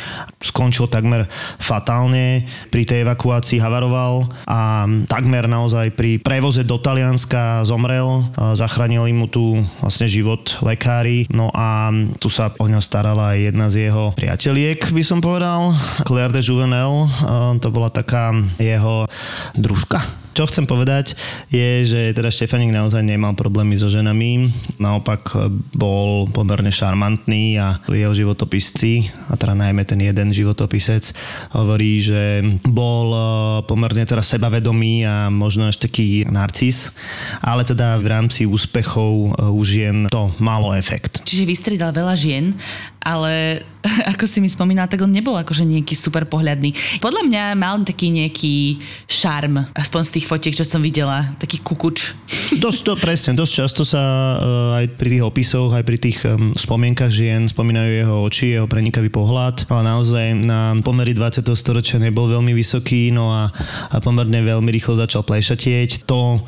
Skončil 0.43 0.91
takmer 0.91 1.31
fatálne. 1.59 2.47
Pri 2.69 2.83
tej 2.85 3.03
evakuácii 3.07 3.63
havaroval 3.63 4.31
a 4.47 4.87
takmer 5.07 5.47
naozaj 5.47 5.95
pri 5.95 6.21
prevoze 6.21 6.63
do 6.63 6.77
Talianska 6.79 7.65
zomrel. 7.65 8.29
Zachránili 8.55 9.11
mu 9.13 9.27
tu 9.27 9.61
vlastne 9.83 10.07
život 10.07 10.61
lekári. 10.63 11.27
No 11.33 11.51
a 11.53 11.91
tu 12.23 12.31
sa 12.31 12.55
o 12.57 12.67
ňo 12.69 12.79
starala 12.79 13.35
aj 13.35 13.39
jedna 13.53 13.67
z 13.69 13.91
jeho 13.91 14.15
priateliek, 14.15 14.81
by 14.95 15.03
som 15.03 15.19
povedal. 15.19 15.75
Claire 16.07 16.33
de 16.33 16.45
Juvenel. 16.45 17.11
To 17.59 17.69
bola 17.69 17.91
taká 17.91 18.31
jeho 18.61 19.09
družka 19.57 20.28
čo 20.39 20.47
chcem 20.47 20.71
povedať 20.71 21.19
je, 21.51 21.83
že 21.83 22.01
teda 22.15 22.31
Štefanik 22.31 22.71
naozaj 22.71 23.03
nemal 23.03 23.35
problémy 23.35 23.75
so 23.75 23.91
ženami, 23.91 24.47
naopak 24.79 25.35
bol 25.75 26.31
pomerne 26.31 26.71
šarmantný 26.71 27.59
a 27.59 27.83
jeho 27.91 28.15
životopisci, 28.15 29.11
a 29.29 29.35
teda 29.35 29.59
najmä 29.59 29.83
ten 29.83 29.99
jeden 29.99 30.31
životopisec, 30.31 31.11
hovorí, 31.59 31.99
že 31.99 32.47
bol 32.63 33.11
eh, 33.11 33.25
pomerne 33.67 34.07
teda 34.07 34.23
sebavedomý 34.23 35.03
a 35.03 35.27
možno 35.27 35.67
až 35.67 35.83
taký 35.83 36.23
narcis, 36.31 36.95
ale 37.43 37.67
teda 37.67 37.99
v 37.99 38.07
rámci 38.07 38.47
úspechov 38.47 39.35
eh, 39.35 39.59
už 39.59 39.69
jen 39.75 39.99
to 40.07 40.31
malo 40.39 40.71
efekt. 40.71 41.27
Čiže 41.27 41.51
vystredal 41.51 41.91
veľa 41.91 42.15
žien, 42.15 42.55
ale 43.03 43.63
ako 44.13 44.25
si 44.27 44.39
mi 44.43 44.49
spomínal, 44.51 44.91
tak 44.91 45.03
on 45.03 45.13
nebol 45.13 45.35
akože 45.37 45.65
nejaký 45.65 45.95
super 45.95 46.27
pohľadný. 46.27 46.75
Podľa 46.99 47.23
mňa 47.27 47.43
mal 47.59 47.81
taký 47.87 48.11
nejaký 48.11 48.83
šarm, 49.07 49.63
aspoň 49.75 50.01
z 50.05 50.13
tých 50.19 50.27
fotiek, 50.27 50.55
čo 50.57 50.67
som 50.67 50.83
videla, 50.83 51.31
taký 51.39 51.63
kukuč. 51.63 51.99
Dosť 52.65 52.81
to, 52.85 52.93
presne, 52.97 53.33
dosť 53.37 53.53
často 53.53 53.83
sa 53.85 54.01
uh, 54.01 54.81
aj 54.81 54.97
pri 54.97 55.09
tých 55.17 55.25
opisoch, 55.25 55.71
aj 55.73 55.85
pri 55.85 55.99
tých 56.01 56.25
um, 56.25 56.57
spomienkach 56.57 57.13
žien 57.13 57.45
spomínajú 57.45 57.91
jeho 57.93 58.17
oči, 58.25 58.57
jeho 58.57 58.65
prenikavý 58.65 59.13
pohľad, 59.13 59.69
ale 59.69 59.83
naozaj 59.85 60.27
na 60.33 60.73
pomery 60.81 61.13
20. 61.13 61.45
storočia 61.53 62.01
nebol 62.01 62.25
veľmi 62.25 62.57
vysoký, 62.57 63.13
no 63.13 63.31
a, 63.31 63.53
a 63.93 63.97
pomerne 64.01 64.41
veľmi 64.41 64.69
rýchlo 64.73 64.97
začal 64.97 65.29
plešatieť. 65.29 66.09
To 66.09 66.41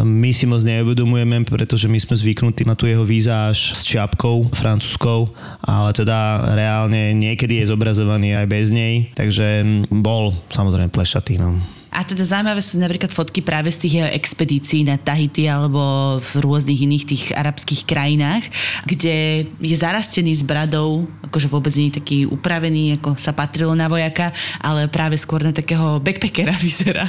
my 0.00 0.30
si 0.32 0.48
moc 0.48 0.64
neuvedomujeme, 0.64 1.44
pretože 1.44 1.84
my 1.84 2.00
sme 2.00 2.16
zvyknutí 2.16 2.64
na 2.64 2.72
tú 2.72 2.88
jeho 2.88 3.04
výzáž 3.04 3.76
s 3.76 3.84
čiapkou 3.84 4.52
francúzskou, 4.56 5.28
ale 5.60 5.92
teda 6.02 6.52
reálne 6.58 7.14
niekedy 7.14 7.62
je 7.62 7.70
zobrazovaný 7.70 8.34
aj 8.36 8.46
bez 8.50 8.68
nej, 8.74 9.08
takže 9.14 9.62
bol 9.88 10.34
samozrejme 10.50 10.90
plešatý. 10.90 11.38
No. 11.38 11.56
A 11.92 12.08
teda 12.08 12.24
zaujímavé 12.24 12.64
sú 12.64 12.80
napríklad 12.80 13.12
fotky 13.12 13.44
práve 13.44 13.68
z 13.68 13.84
tých 13.84 13.94
jeho 14.00 14.08
expedícií 14.16 14.80
na 14.88 14.96
Tahiti 14.96 15.44
alebo 15.44 16.16
v 16.24 16.40
rôznych 16.40 16.88
iných 16.88 17.04
tých 17.04 17.24
arabských 17.36 17.84
krajinách, 17.84 18.48
kde 18.88 19.44
je 19.60 19.76
zarastený 19.76 20.32
s 20.32 20.40
bradou, 20.40 21.04
akože 21.28 21.52
vôbec 21.52 21.68
nie 21.76 21.92
je 21.92 22.00
taký 22.00 22.18
upravený, 22.24 22.96
ako 22.96 23.20
sa 23.20 23.36
patrilo 23.36 23.76
na 23.76 23.92
vojaka, 23.92 24.32
ale 24.64 24.88
práve 24.88 25.20
skôr 25.20 25.44
na 25.44 25.52
takého 25.52 26.00
backpackera 26.00 26.56
vyzerá. 26.64 27.04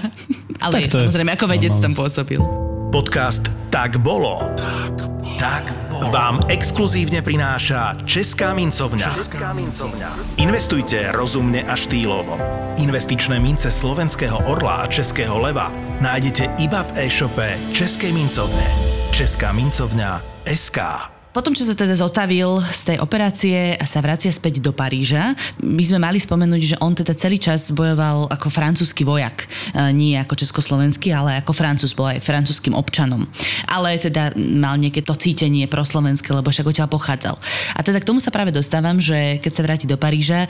ale 0.60 0.84
Tak 0.84 0.84
je, 0.84 0.88
to 0.92 0.98
je 1.00 1.04
samozrejme, 1.08 1.32
ako 1.32 1.46
vedec 1.48 1.74
tam 1.80 1.96
pôsobil. 1.96 2.44
Podcast 2.92 3.48
Tak 3.72 4.04
bolo. 4.04 4.52
Tak 4.60 5.13
bolo. 5.92 6.08
Vám 6.10 6.36
exkluzívne 6.48 7.20
prináša 7.20 8.00
Česká 8.08 8.56
mincovňa. 8.56 9.08
Česká 9.12 9.52
mincovňa. 9.52 10.40
Investujte 10.40 11.12
rozumne 11.12 11.68
a 11.68 11.76
štýlovo. 11.76 12.40
Investičné 12.80 13.38
mince 13.38 13.70
slovenského 13.70 14.50
orla 14.50 14.82
a 14.82 14.90
českého 14.90 15.38
leva 15.38 15.70
nájdete 16.02 16.58
iba 16.64 16.82
v 16.82 17.06
e-shope 17.06 17.60
Českej 17.76 18.16
mincovne. 18.16 18.66
Česká 19.14 19.54
mincovňa 19.54 20.24
SK. 20.48 21.13
Potom, 21.34 21.58
čo 21.58 21.66
sa 21.66 21.74
teda 21.74 21.98
zostavil 21.98 22.62
z 22.62 22.94
tej 22.94 22.98
operácie 23.02 23.74
a 23.74 23.86
sa 23.90 24.06
vracia 24.06 24.30
späť 24.30 24.62
do 24.62 24.70
Paríža, 24.70 25.34
by 25.58 25.82
sme 25.82 25.98
mali 25.98 26.22
spomenúť, 26.22 26.62
že 26.62 26.76
on 26.78 26.94
teda 26.94 27.18
celý 27.18 27.42
čas 27.42 27.74
bojoval 27.74 28.30
ako 28.30 28.54
francúzsky 28.54 29.02
vojak. 29.02 29.50
E, 29.74 29.90
nie 29.98 30.14
ako 30.14 30.38
československý, 30.38 31.10
ale 31.10 31.42
ako 31.42 31.58
francúz, 31.58 31.98
bol 31.98 32.06
aj 32.06 32.22
francúzským 32.22 32.78
občanom. 32.78 33.26
Ale 33.66 33.98
teda 33.98 34.30
mal 34.38 34.78
nejaké 34.78 35.02
to 35.02 35.18
cítenie 35.18 35.66
proslovenské, 35.66 36.30
lebo 36.30 36.54
však 36.54 36.70
odtiaľ 36.70 36.94
pochádzal. 36.94 37.34
A 37.74 37.82
teda 37.82 37.98
k 37.98 38.14
tomu 38.14 38.22
sa 38.22 38.30
práve 38.30 38.54
dostávam, 38.54 39.02
že 39.02 39.42
keď 39.42 39.52
sa 39.58 39.66
vráti 39.66 39.90
do 39.90 39.98
Paríža, 39.98 40.46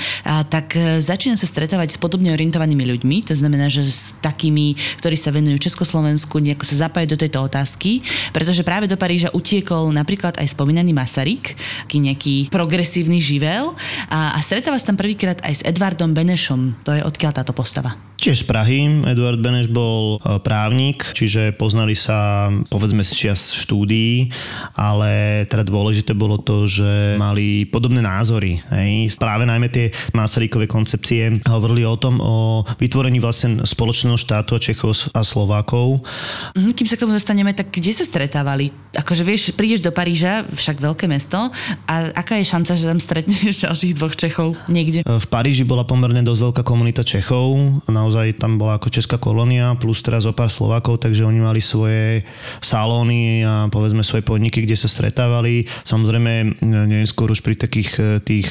tak 0.51 0.75
e, 0.75 0.99
začína 0.99 1.39
sa 1.39 1.47
stretávať 1.47 1.95
s 1.95 1.97
podobne 1.97 2.35
orientovanými 2.35 2.83
ľuďmi, 2.83 3.23
to 3.23 3.31
znamená, 3.31 3.71
že 3.71 3.87
s 3.87 4.19
takými, 4.19 4.75
ktorí 4.99 5.15
sa 5.15 5.31
venujú 5.31 5.63
Československu, 5.63 6.43
nejako 6.43 6.67
sa 6.67 6.91
zapájajú 6.91 7.15
do 7.15 7.21
tejto 7.23 7.39
otázky, 7.39 8.03
pretože 8.35 8.67
práve 8.67 8.91
do 8.91 8.99
Paríža 8.99 9.31
utiekol 9.31 9.87
napríklad 9.95 10.35
aj 10.35 10.51
spomínaný 10.51 10.72
spomínaný 10.73 10.97
Masaryk, 10.97 11.53
taký 11.85 12.01
nejaký 12.01 12.35
progresívny 12.49 13.21
živel 13.21 13.77
a, 14.09 14.33
a 14.33 14.39
stretáva 14.41 14.81
sa 14.81 14.89
tam 14.89 14.97
prvýkrát 14.97 15.37
aj 15.45 15.61
s 15.61 15.65
Edvardom 15.69 16.17
Benešom. 16.17 16.81
To 16.81 16.97
je 16.97 17.05
odkiaľ 17.05 17.29
táto 17.29 17.53
postava? 17.53 17.93
Tiež 18.23 18.39
z 18.39 18.47
Prahy. 18.47 18.87
Eduard 19.03 19.35
Beneš 19.43 19.67
bol 19.67 20.15
e, 20.23 20.39
právnik, 20.39 21.11
čiže 21.11 21.51
poznali 21.59 21.91
sa 21.91 22.47
povedzme 22.71 23.03
z 23.03 23.11
čias 23.11 23.51
štúdií, 23.51 24.31
ale 24.79 25.43
teda 25.51 25.67
dôležité 25.67 26.15
bolo 26.15 26.39
to, 26.39 26.63
že 26.63 27.19
mali 27.19 27.67
podobné 27.67 27.99
názory. 27.99 28.63
Hej. 28.71 29.19
Práve 29.19 29.43
najmä 29.43 29.67
tie 29.67 29.91
Masarykové 30.15 30.71
koncepcie 30.71 31.43
hovorili 31.43 31.83
o 31.83 31.99
tom, 31.99 32.23
o 32.23 32.63
vytvorení 32.79 33.19
vlastne 33.19 33.59
spoločného 33.67 34.15
štátu 34.15 34.55
a 34.55 34.63
Čechov 34.63 35.11
a 35.11 35.19
Slovákov. 35.19 36.07
Mhm, 36.55 36.79
kým 36.79 36.87
sa 36.87 36.95
k 36.95 37.03
tomu 37.03 37.11
dostaneme, 37.11 37.51
tak 37.51 37.75
kde 37.75 37.91
sa 37.91 38.07
stretávali? 38.07 38.71
Akože 38.95 39.27
vieš, 39.27 39.51
prídeš 39.51 39.83
do 39.83 39.91
Paríža, 39.91 40.47
však 40.63 40.79
veľké 40.79 41.05
mesto, 41.11 41.51
a 41.85 41.93
aká 42.15 42.39
je 42.39 42.47
šanca, 42.47 42.71
že 42.79 42.87
tam 42.87 42.99
stretneš 43.03 43.67
ďalších 43.67 43.93
dvoch 43.99 44.15
Čechov 44.15 44.55
niekde? 44.71 45.03
V 45.03 45.27
Paríži 45.27 45.67
bola 45.67 45.83
pomerne 45.83 46.23
dosť 46.23 46.41
veľká 46.51 46.63
komunita 46.63 47.03
Čechov, 47.03 47.83
naozaj 47.91 48.39
tam 48.39 48.55
bola 48.55 48.79
ako 48.79 48.87
česká 48.87 49.19
kolónia, 49.19 49.75
plus 49.75 49.99
teraz 49.99 50.23
o 50.23 50.31
pár 50.31 50.47
Slovákov, 50.47 51.03
takže 51.03 51.27
oni 51.27 51.43
mali 51.43 51.59
svoje 51.59 52.23
salóny 52.63 53.43
a 53.43 53.67
povedzme 53.67 54.01
svoje 54.01 54.23
podniky, 54.23 54.63
kde 54.63 54.79
sa 54.79 54.87
stretávali. 54.87 55.67
Samozrejme, 55.83 56.63
neskôr 56.87 57.27
už 57.27 57.43
pri 57.43 57.59
takých 57.59 57.91
eh, 57.99 58.05
tých, 58.23 58.47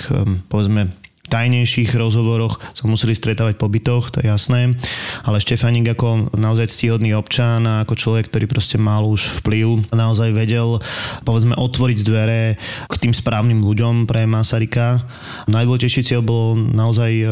povedzme, 0.53 1.02
tajnejších 1.33 1.97
rozhovoroch 1.97 2.61
sa 2.77 2.85
museli 2.85 3.17
stretávať 3.17 3.57
po 3.57 3.73
bytoch, 3.73 4.13
to 4.13 4.21
je 4.21 4.29
jasné, 4.29 4.77
ale 5.25 5.41
Štefanik 5.41 5.97
ako 5.97 6.29
naozaj 6.37 6.69
ctihodný 6.69 7.17
občan 7.17 7.65
a 7.65 7.89
ako 7.89 7.97
človek, 7.97 8.29
ktorý 8.29 8.45
proste 8.45 8.77
mal 8.77 9.09
už 9.09 9.41
vplyv, 9.41 9.89
naozaj 9.97 10.37
vedel 10.37 10.77
povedzme 11.25 11.57
otvoriť 11.57 11.99
dvere 12.05 12.61
k 12.87 12.95
tým 13.01 13.17
správnym 13.17 13.65
ľuďom 13.65 14.05
pre 14.05 14.29
Masarika. 14.29 15.01
Najdôležitejší 15.49 16.13
cieľ 16.13 16.21
bol 16.21 16.59
naozaj 16.59 17.11
e, 17.17 17.27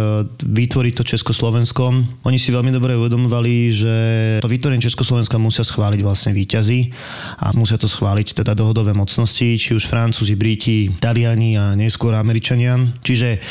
vytvoriť 0.49 0.93
to 0.97 1.05
Československo. 1.05 1.85
Oni 2.25 2.39
si 2.41 2.55
veľmi 2.55 2.73
dobre 2.73 2.97
uvedomovali, 2.97 3.55
že 3.69 3.97
to 4.41 4.49
vytvorenie 4.49 4.81
Československa 4.81 5.37
musia 5.37 5.67
schváliť 5.67 6.01
vlastne 6.01 6.33
výťazy 6.33 6.81
a 7.45 7.53
musia 7.53 7.77
to 7.77 7.91
schváliť 7.91 8.41
teda 8.41 8.57
dohodové 8.57 8.97
mocnosti, 8.97 9.59
či 9.59 9.71
už 9.77 9.91
Francúzi, 9.91 10.39
Briti, 10.39 10.89
Taliani 10.97 11.61
a 11.61 11.77
neskôr 11.77 12.17
Američania. 12.17 12.79
Čiže 13.05 13.43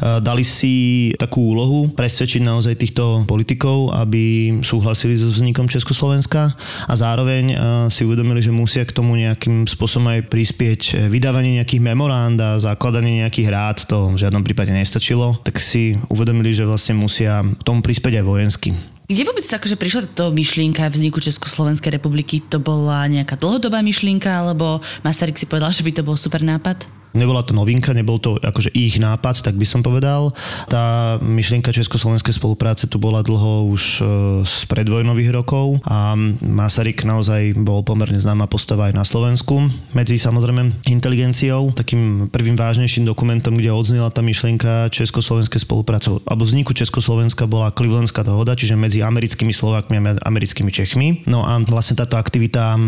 dali 0.00 0.44
si 0.46 1.10
takú 1.18 1.54
úlohu 1.54 1.92
presvedčiť 1.92 2.42
naozaj 2.42 2.74
týchto 2.78 3.26
politikov, 3.28 3.94
aby 3.94 4.56
súhlasili 4.64 5.18
so 5.18 5.30
vznikom 5.30 5.70
Československa 5.70 6.54
a 6.88 6.94
zároveň 6.94 7.54
si 7.92 8.06
uvedomili, 8.06 8.40
že 8.40 8.54
musia 8.54 8.82
k 8.82 8.94
tomu 8.94 9.18
nejakým 9.18 9.66
spôsobom 9.66 10.14
aj 10.14 10.30
prispieť 10.30 11.10
vydávanie 11.10 11.60
nejakých 11.60 11.82
memoránd 11.84 12.38
a 12.40 12.58
zakladanie 12.58 13.22
nejakých 13.22 13.48
rád, 13.52 13.78
to 13.84 14.14
v 14.14 14.20
žiadnom 14.20 14.42
prípade 14.42 14.72
nestačilo, 14.72 15.38
tak 15.44 15.60
si 15.60 15.98
uvedomili, 16.08 16.50
že 16.54 16.66
vlastne 16.66 16.96
musia 16.96 17.44
k 17.44 17.62
tomu 17.62 17.82
prispieť 17.84 18.20
aj 18.20 18.24
vojensky. 18.24 18.70
Kde 19.04 19.28
vôbec 19.28 19.44
akože 19.44 19.76
prišla 19.76 20.00
táto 20.08 20.32
myšlienka 20.32 20.88
vzniku 20.88 21.20
Československej 21.20 22.00
republiky? 22.00 22.40
To 22.48 22.56
bola 22.56 23.04
nejaká 23.04 23.36
dlhodobá 23.36 23.84
myšlienka, 23.84 24.32
alebo 24.32 24.80
Masaryk 25.04 25.36
si 25.36 25.44
povedal, 25.44 25.76
že 25.76 25.84
by 25.84 25.92
to 25.92 26.06
bol 26.08 26.16
super 26.16 26.40
nápad? 26.40 26.88
Nebola 27.14 27.46
to 27.46 27.54
novinka, 27.54 27.94
nebol 27.94 28.18
to 28.18 28.42
akože 28.42 28.74
ich 28.74 28.98
nápad, 28.98 29.46
tak 29.46 29.54
by 29.54 29.62
som 29.62 29.86
povedal. 29.86 30.34
Tá 30.66 31.16
myšlienka 31.22 31.70
Československej 31.70 32.34
spolupráce 32.34 32.90
tu 32.90 32.98
bola 32.98 33.22
dlho 33.22 33.70
už 33.70 33.82
e, 33.98 34.02
z 34.42 34.56
predvojnových 34.66 35.30
rokov 35.30 35.78
a 35.86 36.18
Masaryk 36.42 37.06
naozaj 37.06 37.54
bol 37.54 37.86
pomerne 37.86 38.18
známa 38.18 38.50
postava 38.50 38.90
aj 38.90 38.98
na 38.98 39.06
Slovensku. 39.06 39.70
Medzi 39.94 40.18
samozrejme 40.18 40.86
inteligenciou, 40.90 41.70
takým 41.70 42.26
prvým 42.34 42.58
vážnejším 42.58 43.06
dokumentom, 43.06 43.54
kde 43.54 43.70
odznila 43.70 44.10
tá 44.10 44.18
myšlienka 44.18 44.90
Československej 44.90 45.62
spolupráce, 45.62 46.10
alebo 46.26 46.42
vzniku 46.42 46.74
Československa 46.74 47.46
bola 47.46 47.70
Clevelandská 47.70 48.26
dohoda, 48.26 48.58
čiže 48.58 48.74
medzi 48.74 49.06
americkými 49.06 49.54
Slovákmi 49.54 50.02
a 50.02 50.18
americkými 50.26 50.74
Čechmi. 50.74 51.22
No 51.30 51.46
a 51.46 51.62
vlastne 51.62 51.94
táto 51.94 52.18
aktivita 52.18 52.74
e, 52.74 52.80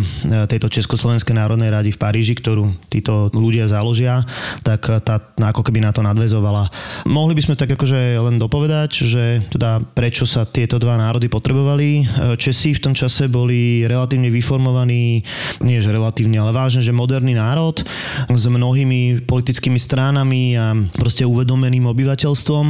tejto 0.51 0.67
Československej 0.67 1.39
národnej 1.39 1.71
rady 1.71 1.95
v 1.95 2.01
Paríži, 2.03 2.35
ktorú 2.35 2.75
títo 2.91 3.31
ľudia 3.31 3.71
založia, 3.71 4.16
tak 4.63 5.03
tá 5.03 5.19
ako 5.41 5.67
keby 5.67 5.83
na 5.83 5.91
to 5.91 6.05
nadvezovala. 6.05 6.71
Mohli 7.09 7.35
by 7.37 7.43
sme 7.43 7.55
tak 7.59 7.75
akože 7.75 8.21
len 8.21 8.39
dopovedať, 8.39 8.91
že 9.03 9.25
teda 9.51 9.83
prečo 9.97 10.29
sa 10.29 10.47
tieto 10.47 10.79
dva 10.79 10.95
národy 11.01 11.27
potrebovali. 11.27 12.07
Česi 12.39 12.77
v 12.77 12.83
tom 12.83 12.95
čase 12.95 13.27
boli 13.27 13.83
relatívne 13.89 14.31
vyformovaní, 14.31 15.25
nie 15.65 15.79
že 15.83 15.91
relatívne, 15.91 16.39
ale 16.39 16.55
vážne, 16.55 16.85
že 16.85 16.95
moderný 16.95 17.35
národ 17.35 17.83
s 18.31 18.45
mnohými 18.47 19.27
politickými 19.27 19.81
stránami 19.81 20.55
a 20.55 20.77
proste 20.95 21.27
uvedomeným 21.27 21.89
obyvateľstvom 21.91 22.67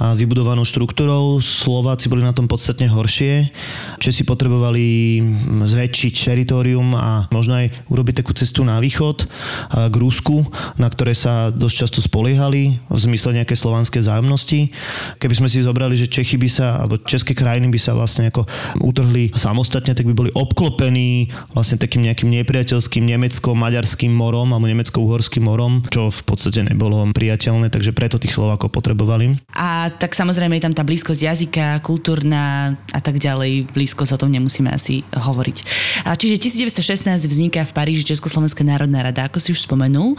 a 0.00 0.06
vybudovanou 0.16 0.66
štruktúrou. 0.66 1.38
Slováci 1.38 2.08
boli 2.08 2.24
na 2.24 2.34
tom 2.34 2.48
podstatne 2.48 2.88
horšie. 2.88 3.52
Česi 4.00 4.24
potrebovali 4.26 5.20
zväčšiť 5.62 6.14
teritorium 6.32 6.96
a 6.96 7.28
možno 7.28 7.60
aj 7.60 7.70
urobiť 7.92 8.24
takú 8.24 8.32
cestu 8.32 8.64
na 8.64 8.80
východ 8.80 9.28
k 9.90 9.94
Rusku, 9.94 10.42
na 10.82 10.90
ktoré 10.90 11.14
sa 11.14 11.54
dosť 11.54 11.76
často 11.86 11.98
spoliehali 12.02 12.82
v 12.90 12.98
zmysle 12.98 13.38
nejakej 13.38 13.54
slovanskej 13.54 14.02
zájomnosti. 14.02 14.74
Keby 15.22 15.34
sme 15.38 15.46
si 15.46 15.62
zobrali, 15.62 15.94
že 15.94 16.10
Čechy 16.10 16.34
by 16.34 16.50
sa, 16.50 16.82
alebo 16.82 16.98
české 16.98 17.38
krajiny 17.38 17.70
by 17.70 17.78
sa 17.78 17.94
vlastne 17.94 18.34
ako 18.34 18.42
utrhli 18.82 19.30
samostatne, 19.30 19.94
tak 19.94 20.10
by 20.10 20.14
boli 20.18 20.30
obklopení 20.34 21.30
vlastne 21.54 21.78
takým 21.78 22.02
nejakým 22.02 22.26
nepriateľským 22.42 23.06
nemecko-maďarským 23.06 24.10
morom 24.10 24.50
alebo 24.50 24.66
nemecko-uhorským 24.66 25.46
morom, 25.46 25.86
čo 25.86 26.10
v 26.10 26.22
podstate 26.26 26.66
nebolo 26.66 27.06
priateľné, 27.14 27.70
takže 27.70 27.94
preto 27.94 28.18
tých 28.18 28.34
Slovákov 28.34 28.74
potrebovali. 28.74 29.38
A 29.54 29.94
tak 29.94 30.18
samozrejme 30.18 30.58
je 30.58 30.64
tam 30.66 30.74
tá 30.74 30.82
blízkosť 30.82 31.20
jazyka, 31.22 31.66
kultúrna 31.86 32.74
a 32.90 33.00
tak 33.04 33.22
ďalej. 33.22 33.70
Blízkosť 33.70 34.18
o 34.18 34.20
tom 34.26 34.34
nemusíme 34.34 34.66
asi 34.72 35.06
hovoriť. 35.14 35.56
A 36.08 36.18
čiže 36.18 36.40
1916 36.42 37.22
vzniká 37.28 37.62
v 37.68 37.72
Paríži 37.76 38.02
Československá 38.02 38.64
národná 38.66 39.04
rada, 39.04 39.28
ako 39.28 39.38
si 39.38 39.54
už 39.54 39.68
spomenul 39.68 40.16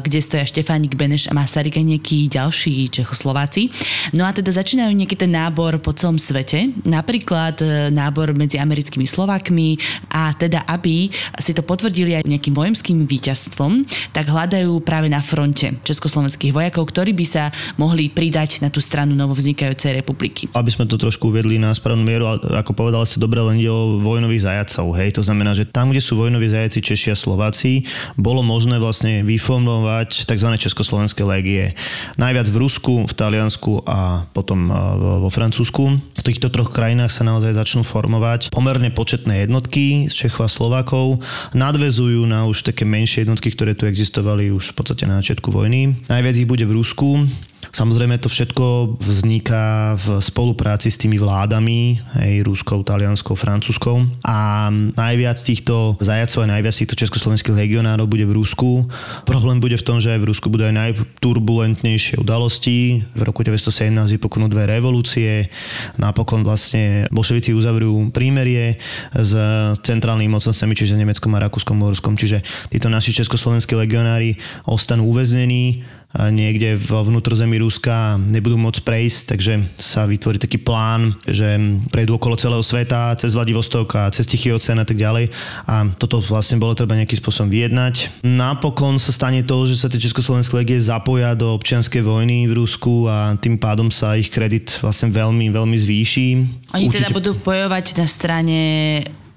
kde 0.00 0.22
stoja 0.22 0.46
Štefánik 0.46 0.94
Beneš 0.96 1.28
a 1.28 1.36
Masaryk 1.36 1.76
a 1.76 1.84
nejakí 1.84 2.30
ďalší 2.30 2.88
Čechoslováci. 2.88 3.68
No 4.16 4.24
a 4.24 4.30
teda 4.30 4.54
začínajú 4.54 4.94
nejaký 4.94 5.16
ten 5.18 5.34
nábor 5.34 5.76
po 5.82 5.92
celom 5.92 6.16
svete, 6.16 6.72
napríklad 6.86 7.58
e, 7.60 7.90
nábor 7.90 8.32
medzi 8.32 8.56
americkými 8.62 9.04
Slovákmi 9.04 9.76
a 10.14 10.32
teda 10.38 10.64
aby 10.70 11.10
si 11.40 11.52
to 11.52 11.66
potvrdili 11.66 12.16
aj 12.16 12.28
nejakým 12.28 12.54
vojenským 12.54 13.04
víťazstvom, 13.04 13.84
tak 14.14 14.30
hľadajú 14.30 14.78
práve 14.86 15.10
na 15.10 15.18
fronte 15.18 15.74
československých 15.82 16.54
vojakov, 16.54 16.88
ktorí 16.88 17.10
by 17.16 17.26
sa 17.26 17.50
mohli 17.80 18.12
pridať 18.12 18.62
na 18.62 18.70
tú 18.70 18.78
stranu 18.78 19.16
novovznikajúcej 19.18 19.98
republiky. 19.98 20.46
Aby 20.54 20.70
sme 20.70 20.86
to 20.86 21.00
trošku 21.00 21.32
uvedli 21.32 21.58
na 21.58 21.74
správnu 21.74 22.04
mieru, 22.06 22.28
ako 22.28 22.72
povedal 22.76 23.02
ste 23.08 23.18
dobre, 23.18 23.42
len 23.42 23.58
ide 23.58 23.72
o 23.72 23.98
vojnových 23.98 24.46
zajacov. 24.46 24.86
Hej? 25.00 25.18
To 25.18 25.22
znamená, 25.24 25.56
že 25.56 25.66
tam, 25.66 25.90
kde 25.90 26.04
sú 26.04 26.14
vojnoví 26.20 26.46
zajaci 26.46 26.78
Češi 26.84 27.08
a 27.14 27.16
Slováci, 27.16 27.88
bolo 28.14 28.44
možné 28.44 28.76
vlastne 28.78 29.24
vyformovať 29.24 29.81
formovať 29.82 30.30
tzv. 30.30 30.48
československé 30.62 31.26
légie. 31.26 31.74
Najviac 32.14 32.46
v 32.46 32.56
Rusku, 32.62 32.94
v 33.02 33.14
Taliansku 33.18 33.82
a 33.82 34.30
potom 34.30 34.70
vo 35.18 35.26
Francúzsku. 35.26 35.98
V 35.98 36.22
týchto 36.22 36.54
troch 36.54 36.70
krajinách 36.70 37.10
sa 37.10 37.26
naozaj 37.26 37.58
začnú 37.58 37.82
formovať 37.82 38.54
pomerne 38.54 38.94
početné 38.94 39.42
jednotky 39.42 40.06
z 40.06 40.14
Čechov 40.14 40.46
a 40.46 40.54
Slovákov. 40.54 41.18
Nadvezujú 41.58 42.22
na 42.30 42.46
už 42.46 42.62
také 42.62 42.86
menšie 42.86 43.26
jednotky, 43.26 43.50
ktoré 43.50 43.74
tu 43.74 43.90
existovali 43.90 44.54
už 44.54 44.70
v 44.70 44.74
podstate 44.78 45.02
na 45.10 45.18
začiatku 45.18 45.50
vojny. 45.50 45.98
Najviac 46.06 46.38
ich 46.38 46.46
bude 46.46 46.62
v 46.62 46.78
Rusku, 46.78 47.26
Samozrejme 47.72 48.20
to 48.20 48.28
všetko 48.28 49.00
vzniká 49.00 49.96
v 49.96 50.20
spolupráci 50.20 50.92
s 50.92 51.00
tými 51.00 51.16
vládami, 51.16 52.04
hej, 52.20 52.44
ruskou, 52.44 52.84
talianskou, 52.84 53.32
francúzskou 53.32 54.12
a 54.28 54.68
najviac 54.92 55.40
týchto 55.40 55.96
zajacov 55.96 56.44
a 56.44 56.52
najviac 56.52 56.76
týchto 56.76 57.00
československých 57.00 57.56
legionárov 57.56 58.04
bude 58.04 58.28
v 58.28 58.36
Rusku. 58.36 58.84
Problém 59.24 59.56
bude 59.56 59.80
v 59.80 59.86
tom, 59.88 60.04
že 60.04 60.12
aj 60.12 60.20
v 60.20 60.28
Rusku 60.28 60.52
budú 60.52 60.68
aj 60.68 60.76
najturbulentnejšie 60.76 62.20
udalosti. 62.20 63.08
V 63.16 63.22
roku 63.24 63.40
1917 63.40 64.20
vypuknú 64.20 64.52
dve 64.52 64.68
revolúcie, 64.68 65.48
napokon 65.96 66.44
vlastne 66.44 67.08
bolševici 67.08 67.56
uzavrú 67.56 68.12
prímerie 68.12 68.76
s 69.16 69.32
centrálnymi 69.80 70.28
mocnostami, 70.28 70.76
čiže 70.76 71.00
Nemeckom 71.00 71.32
a 71.32 71.48
Rakúskom, 71.48 71.80
Morskom, 71.80 72.20
čiže 72.20 72.44
títo 72.68 72.92
naši 72.92 73.16
československí 73.16 73.72
legionári 73.72 74.36
ostanú 74.68 75.08
uväznení 75.08 75.88
niekde 76.12 76.76
v 76.76 76.90
vnútrozemí 76.92 77.56
Ruska 77.56 78.20
nebudú 78.20 78.60
môcť 78.60 78.84
prejsť, 78.84 79.20
takže 79.32 79.52
sa 79.80 80.04
vytvorí 80.04 80.36
taký 80.36 80.60
plán, 80.60 81.16
že 81.24 81.56
prejdú 81.88 82.20
okolo 82.20 82.36
celého 82.36 82.60
sveta, 82.60 83.16
cez 83.16 83.32
Vladivostok 83.32 83.96
a 83.96 84.12
cez 84.12 84.28
Tichý 84.28 84.52
oceán 84.52 84.82
a 84.82 84.86
tak 84.88 85.00
ďalej. 85.00 85.32
A 85.64 85.88
toto 85.96 86.20
vlastne 86.20 86.60
bolo 86.60 86.76
treba 86.76 86.98
nejakým 86.98 87.16
spôsobom 87.16 87.48
vyjednať. 87.48 88.24
Napokon 88.24 89.00
sa 89.00 89.12
stane 89.12 89.40
to, 89.40 89.64
že 89.64 89.80
sa 89.80 89.88
tie 89.88 90.00
československé 90.00 90.52
legie 90.52 90.78
zapoja 90.80 91.32
do 91.32 91.56
občianskej 91.56 92.04
vojny 92.04 92.44
v 92.44 92.56
Rusku 92.60 93.08
a 93.08 93.32
tým 93.40 93.56
pádom 93.56 93.88
sa 93.88 94.18
ich 94.18 94.28
kredit 94.28 94.76
vlastne 94.84 95.08
veľmi, 95.08 95.48
veľmi 95.48 95.76
zvýši. 95.80 96.28
Oni 96.76 96.88
Určite... 96.92 97.08
teda 97.08 97.16
budú 97.16 97.32
bojovať 97.40 97.86
na 97.96 98.06
strane 98.08 98.60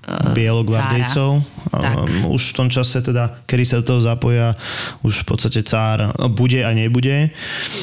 bielogvardejcov. 0.06 1.30
Už 2.30 2.42
v 2.52 2.56
tom 2.56 2.70
čase 2.70 3.02
teda, 3.02 3.42
kedy 3.50 3.64
sa 3.66 3.76
do 3.82 3.86
toho 3.90 4.02
zapoja, 4.06 4.54
už 5.02 5.26
v 5.26 5.26
podstate 5.26 5.66
cár 5.66 6.14
bude 6.32 6.62
a 6.62 6.72
nebude. 6.72 7.34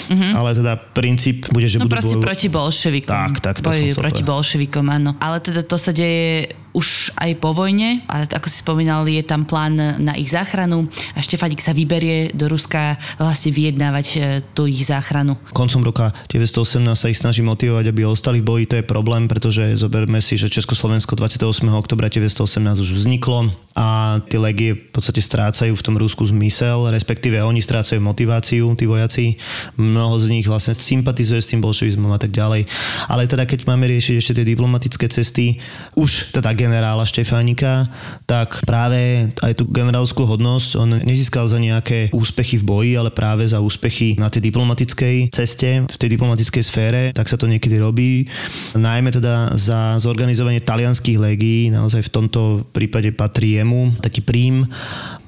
Mm-hmm. 0.08 0.32
Ale 0.38 0.54
teda 0.54 0.72
princíp 0.78 1.50
bude, 1.50 1.66
že 1.66 1.82
no 1.82 1.90
budú... 1.90 1.98
proste 1.98 2.16
boju... 2.16 2.24
proti 2.24 2.48
bolševikom. 2.48 3.12
Tak, 3.12 3.32
tak. 3.42 3.54
To 3.60 3.70
Bojujú 3.74 3.94
proti 3.98 4.22
bolševikom, 4.22 4.84
áno. 4.86 5.10
Ale 5.18 5.42
teda 5.42 5.66
to 5.66 5.76
sa 5.76 5.90
deje 5.90 6.54
už 6.72 7.12
aj 7.20 7.36
po 7.38 7.52
vojne 7.52 8.00
a 8.08 8.24
ako 8.24 8.48
si 8.48 8.64
spomínal, 8.64 9.04
je 9.04 9.20
tam 9.20 9.44
plán 9.44 9.76
na 10.00 10.16
ich 10.16 10.32
záchranu 10.32 10.88
a 11.12 11.20
Štefanik 11.20 11.60
sa 11.60 11.76
vyberie 11.76 12.32
do 12.32 12.48
Ruska 12.48 12.96
vlastne 13.20 13.52
vyjednávať 13.52 14.06
e, 14.16 14.18
tú 14.56 14.64
ich 14.64 14.88
záchranu. 14.88 15.36
Koncom 15.52 15.84
roka 15.84 16.16
1918 16.32 16.96
sa 16.96 17.08
ich 17.12 17.20
snaží 17.20 17.44
motivovať, 17.44 17.92
aby 17.92 18.08
ostali 18.08 18.40
v 18.40 18.48
boji. 18.48 18.64
To 18.72 18.76
je 18.80 18.84
problém, 18.84 19.28
pretože 19.28 19.76
zoberme 19.76 20.18
si, 20.24 20.40
že 20.40 20.48
Československo 20.48 21.12
28. 21.14 21.68
oktobra 21.72 22.08
1918 22.08 22.80
už 22.80 22.90
vzniklo 22.96 23.52
a 23.72 24.20
tie 24.28 24.36
legie 24.36 24.76
v 24.76 24.90
podstate 24.92 25.24
strácajú 25.24 25.72
v 25.72 25.84
tom 25.84 25.96
Rusku 25.96 26.28
zmysel, 26.28 26.92
respektíve 26.92 27.40
oni 27.40 27.64
strácajú 27.64 28.02
motiváciu, 28.04 28.68
tí 28.76 28.84
vojaci. 28.84 29.40
Mnoho 29.80 30.20
z 30.20 30.26
nich 30.28 30.44
vlastne 30.44 30.76
sympatizuje 30.76 31.40
s 31.40 31.48
tým 31.48 31.64
bolševizmom 31.64 32.12
a 32.12 32.20
tak 32.20 32.36
ďalej. 32.36 32.68
Ale 33.08 33.24
teda 33.24 33.48
keď 33.48 33.64
máme 33.64 33.88
riešiť 33.88 34.14
ešte 34.20 34.36
tie 34.36 34.46
diplomatické 34.52 35.08
cesty, 35.08 35.56
už 35.96 36.36
teda 36.36 36.52
generála 36.52 37.08
Štefánika, 37.08 37.88
tak 38.28 38.60
práve 38.68 39.32
aj 39.40 39.52
tú 39.56 39.64
generálskú 39.70 40.28
hodnosť 40.28 40.70
on 40.76 40.90
nezískal 41.00 41.48
za 41.48 41.56
nejaké 41.56 42.12
úspechy 42.12 42.60
v 42.60 42.66
boji, 42.68 42.92
ale 42.98 43.08
práve 43.08 43.48
za 43.48 43.62
úspechy 43.62 44.20
na 44.20 44.28
tej 44.28 44.52
diplomatickej 44.52 45.32
ceste, 45.32 45.88
v 45.88 45.96
tej 45.96 46.08
diplomatickej 46.12 46.62
sfére, 46.64 47.02
tak 47.16 47.30
sa 47.30 47.40
to 47.40 47.48
niekedy 47.48 47.80
robí. 47.80 48.28
Najmä 48.76 49.08
teda 49.14 49.56
za 49.56 49.96
zorganizovanie 49.96 50.60
talianských 50.60 51.16
legií, 51.16 51.72
naozaj 51.72 52.04
v 52.04 52.12
tomto 52.12 52.40
prípade 52.74 53.14
patrí 53.14 53.61
jemu 53.62 53.94
taký 54.02 54.20
príjm 54.20 54.66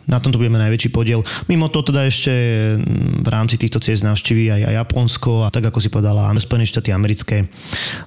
na 0.04 0.20
tomto 0.20 0.36
budeme 0.36 0.60
najväčší 0.60 0.92
podiel. 0.92 1.24
Mimo 1.48 1.72
to 1.72 1.80
teda 1.84 2.08
ešte 2.08 2.32
v 3.24 3.28
rámci 3.28 3.56
týchto 3.56 3.80
ciest 3.80 4.04
navštíví 4.04 4.52
aj, 4.52 4.62
aj 4.68 4.74
Japonsko 4.84 5.46
a 5.46 5.48
tak 5.48 5.64
ako 5.72 5.80
si 5.80 5.88
povedala, 5.88 6.28
Spojené 6.44 6.68
štáty 6.68 6.92
americké. 6.92 7.48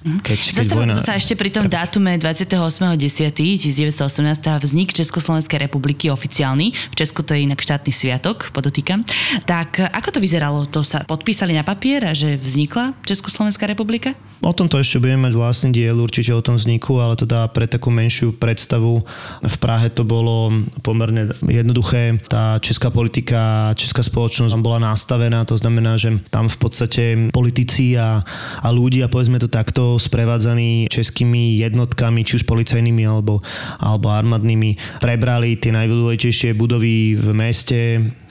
Mhm. 0.06 0.22
Keď, 0.22 0.38
keď 0.54 0.66
vojna... 0.70 0.94
sa 1.02 1.18
ešte 1.18 1.34
pri 1.34 1.50
tom 1.50 1.66
dátume 1.66 2.14
28.10.1918 2.22 4.62
vznik 4.62 4.94
Československej 4.94 5.66
republiky 5.66 6.06
oficiálny. 6.12 6.70
V 6.92 6.94
Česku 6.94 7.26
to 7.26 7.34
je 7.34 7.42
inak 7.48 7.58
štátny 7.58 7.90
sviatok, 7.90 8.54
podotýkam. 8.54 9.02
Tak 9.42 9.90
ako 9.90 10.08
to 10.14 10.18
vyzeralo? 10.22 10.70
To 10.70 10.86
sa 10.86 11.02
podpísali 11.02 11.50
na 11.56 11.66
papier, 11.66 12.14
že 12.14 12.38
vznikla 12.38 12.94
Československá 13.02 13.66
republika? 13.66 14.14
O 14.38 14.54
tomto 14.54 14.78
ešte 14.78 15.02
budeme 15.02 15.26
mať 15.26 15.34
vlastný 15.34 15.74
diel 15.74 15.98
určite 15.98 16.30
o 16.30 16.38
tom 16.38 16.54
vzniku, 16.54 17.02
ale 17.02 17.18
teda 17.18 17.50
pre 17.50 17.66
takú 17.66 17.90
menšiu 17.90 18.38
predstavu 18.38 19.02
v 19.42 19.56
Prahe 19.58 19.90
to 19.90 20.06
bolo 20.06 20.54
pomerne 20.86 21.34
jednoduché. 21.42 21.87
Tá 22.28 22.60
česká 22.60 22.92
politika, 22.92 23.72
česká 23.72 24.04
spoločnosť 24.04 24.52
bola 24.60 24.92
nastavená, 24.92 25.48
to 25.48 25.56
znamená, 25.56 25.96
že 25.96 26.20
tam 26.28 26.52
v 26.52 26.58
podstate 26.60 27.02
politici 27.32 27.96
a, 27.96 28.20
a 28.60 28.68
ľudia, 28.68 29.08
povedzme 29.08 29.40
to 29.40 29.48
takto, 29.48 29.96
sprevádzaní 29.96 30.92
českými 30.92 31.56
jednotkami, 31.56 32.28
či 32.28 32.40
už 32.40 32.44
policajnými 32.44 33.08
alebo, 33.08 33.40
alebo 33.80 34.12
armádnymi, 34.12 35.00
prebrali 35.00 35.56
tie 35.56 35.72
najdôležitejšie 35.72 36.52
budovy 36.52 37.16
v 37.16 37.28
meste, 37.32 37.80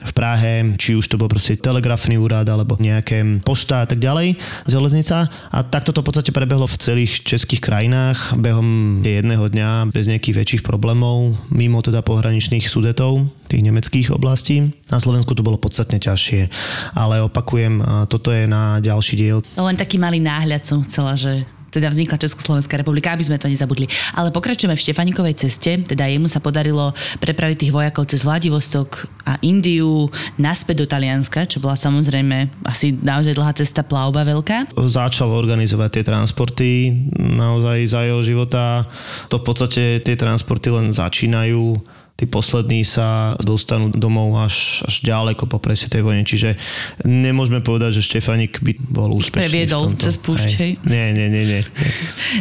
v 0.08 0.16
Prahe, 0.16 0.52
či 0.80 0.96
už 0.96 1.04
to 1.12 1.20
bol 1.20 1.28
proste 1.28 1.60
telegrafný 1.60 2.16
úrad 2.16 2.48
alebo 2.48 2.80
nejaké 2.80 3.44
pošta 3.44 3.84
a 3.84 3.86
tak 3.86 4.00
ďalej, 4.00 4.40
železnica. 4.64 5.28
A 5.52 5.58
takto 5.60 5.92
to 5.92 6.00
v 6.00 6.08
podstate 6.08 6.32
prebehlo 6.32 6.64
v 6.64 6.80
celých 6.80 7.20
českých 7.22 7.60
krajinách 7.60 8.32
behom 8.40 9.00
jedného 9.04 9.44
dňa 9.52 9.92
bez 9.92 10.08
nejakých 10.08 10.36
väčších 10.40 10.62
problémov, 10.64 11.36
mimo 11.52 11.84
teda 11.84 12.00
pohraničných 12.00 12.64
sudetov, 12.64 13.28
tých 13.48 13.64
nemeckých 13.64 14.12
oblastí. 14.12 14.72
Na 14.88 14.96
Slovensku 14.96 15.36
to 15.36 15.44
bolo 15.44 15.60
podstatne 15.60 16.00
ťažšie, 16.00 16.48
ale 16.96 17.20
opakujem, 17.24 18.08
toto 18.08 18.32
je 18.32 18.48
na 18.48 18.80
ďalší 18.80 19.14
diel. 19.20 19.44
Len 19.56 19.76
taký 19.76 20.00
malý 20.00 20.20
náhľad 20.24 20.64
som 20.64 20.80
chcela, 20.84 21.16
že 21.16 21.44
teda 21.78 21.94
vznikla 21.94 22.18
Československá 22.18 22.74
republika, 22.76 23.14
aby 23.14 23.22
sme 23.22 23.38
to 23.38 23.46
nezabudli. 23.46 23.86
Ale 24.18 24.34
pokračujeme 24.34 24.74
v 24.74 24.82
Štefanikovej 24.82 25.34
ceste, 25.38 25.78
teda 25.86 26.10
jemu 26.10 26.26
sa 26.26 26.42
podarilo 26.42 26.90
prepraviť 27.22 27.56
tých 27.62 27.74
vojakov 27.74 28.10
cez 28.10 28.26
Vladivostok 28.26 29.06
a 29.22 29.38
Indiu 29.46 30.10
naspäť 30.36 30.82
do 30.82 30.86
Talianska, 30.90 31.46
čo 31.46 31.62
bola 31.62 31.78
samozrejme 31.78 32.66
asi 32.66 32.92
naozaj 32.92 33.38
dlhá 33.38 33.52
cesta 33.54 33.86
plavba 33.86 34.26
veľká. 34.26 34.74
Začal 34.74 35.30
organizovať 35.30 36.00
tie 36.00 36.04
transporty, 36.04 36.70
naozaj 37.16 37.78
za 37.86 38.00
jeho 38.02 38.20
života. 38.26 38.84
To 39.30 39.38
v 39.38 39.44
podstate 39.46 39.82
tie 40.02 40.16
transporty 40.18 40.68
len 40.74 40.90
začínajú 40.90 41.97
tí 42.18 42.26
poslední 42.26 42.82
sa 42.82 43.38
dostanú 43.38 43.94
domov 43.94 44.34
až, 44.42 44.82
až 44.82 45.06
ďaleko 45.06 45.46
po 45.46 45.62
presne 45.62 45.86
tej 45.86 46.02
vojne. 46.02 46.26
Čiže 46.26 46.58
nemôžeme 47.06 47.62
povedať, 47.62 48.02
že 48.02 48.10
Štefanik 48.10 48.58
by 48.58 48.74
bol 48.90 49.14
úspešný. 49.14 49.46
Previedol 49.46 49.94
cez 50.02 50.18
púšť, 50.18 50.50
hej. 50.58 50.72
Nie, 50.82 51.14
nie, 51.14 51.30
nie, 51.30 51.46
nie. 51.46 51.62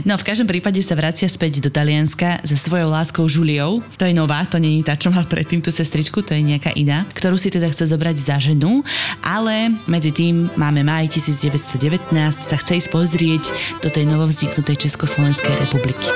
No 0.02 0.18
v 0.18 0.26
každom 0.26 0.50
prípade 0.50 0.82
sa 0.82 0.98
vracia 0.98 1.30
späť 1.30 1.62
do 1.62 1.70
Talianska 1.70 2.42
so 2.42 2.58
svojou 2.58 2.90
láskou 2.90 3.30
Juliou. 3.30 3.86
To 4.02 4.10
je 4.10 4.18
nová, 4.18 4.50
to 4.50 4.58
nie 4.58 4.82
je 4.82 4.90
tá, 4.90 4.98
čo 4.98 5.13
mal 5.13 5.30
predtým 5.30 5.62
tú 5.62 5.70
sestričku, 5.70 6.26
to 6.26 6.34
je 6.34 6.42
nejaká 6.42 6.74
iná, 6.74 7.06
ktorú 7.13 7.38
si 7.38 7.54
teda 7.54 7.70
chce 7.70 7.94
zobrať 7.94 8.18
za 8.18 8.42
ženu, 8.42 8.82
ale 9.22 9.78
medzi 9.86 10.10
tým 10.10 10.50
máme 10.58 10.82
maj 10.82 11.06
1919, 11.13 12.18
sa 12.42 12.58
chce 12.58 12.82
ísť 12.82 12.90
pozrieť 12.90 13.54
do 13.86 13.94
tej 13.94 14.10
novovzniknutej 14.10 14.90
Československej 14.90 15.54
republiky. 15.70 16.10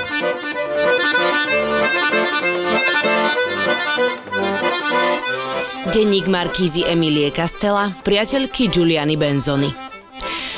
Denník 5.90 6.30
Markízy 6.30 6.86
Emilie 6.86 7.34
Castella, 7.34 7.90
priateľky 8.06 8.70
Giuliany 8.70 9.18
Benzony. 9.18 9.66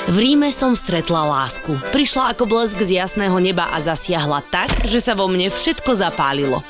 V 0.05 0.15
Ríme 0.21 0.53
som 0.53 0.77
stretla 0.77 1.25
lásku. 1.25 1.73
Prišla 1.89 2.37
ako 2.37 2.45
blesk 2.45 2.77
z 2.85 3.01
jasného 3.01 3.33
neba 3.41 3.73
a 3.73 3.81
zasiahla 3.81 4.45
tak, 4.53 4.85
že 4.85 5.01
sa 5.01 5.17
vo 5.17 5.25
mne 5.25 5.49
všetko 5.49 5.97
zapálilo. 5.97 6.61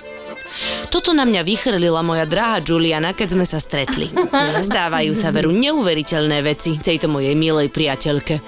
Toto 0.87 1.11
na 1.11 1.27
mňa 1.27 1.43
vychrlila 1.43 1.99
moja 1.99 2.23
drahá 2.23 2.63
Juliana, 2.63 3.11
keď 3.11 3.35
sme 3.35 3.43
sa 3.43 3.59
stretli. 3.59 4.07
Stávajú 4.63 5.11
sa 5.11 5.35
veru 5.35 5.51
neuveriteľné 5.51 6.39
veci 6.39 6.79
tejto 6.79 7.11
mojej 7.11 7.35
milej 7.35 7.67
priateľke. 7.75 8.39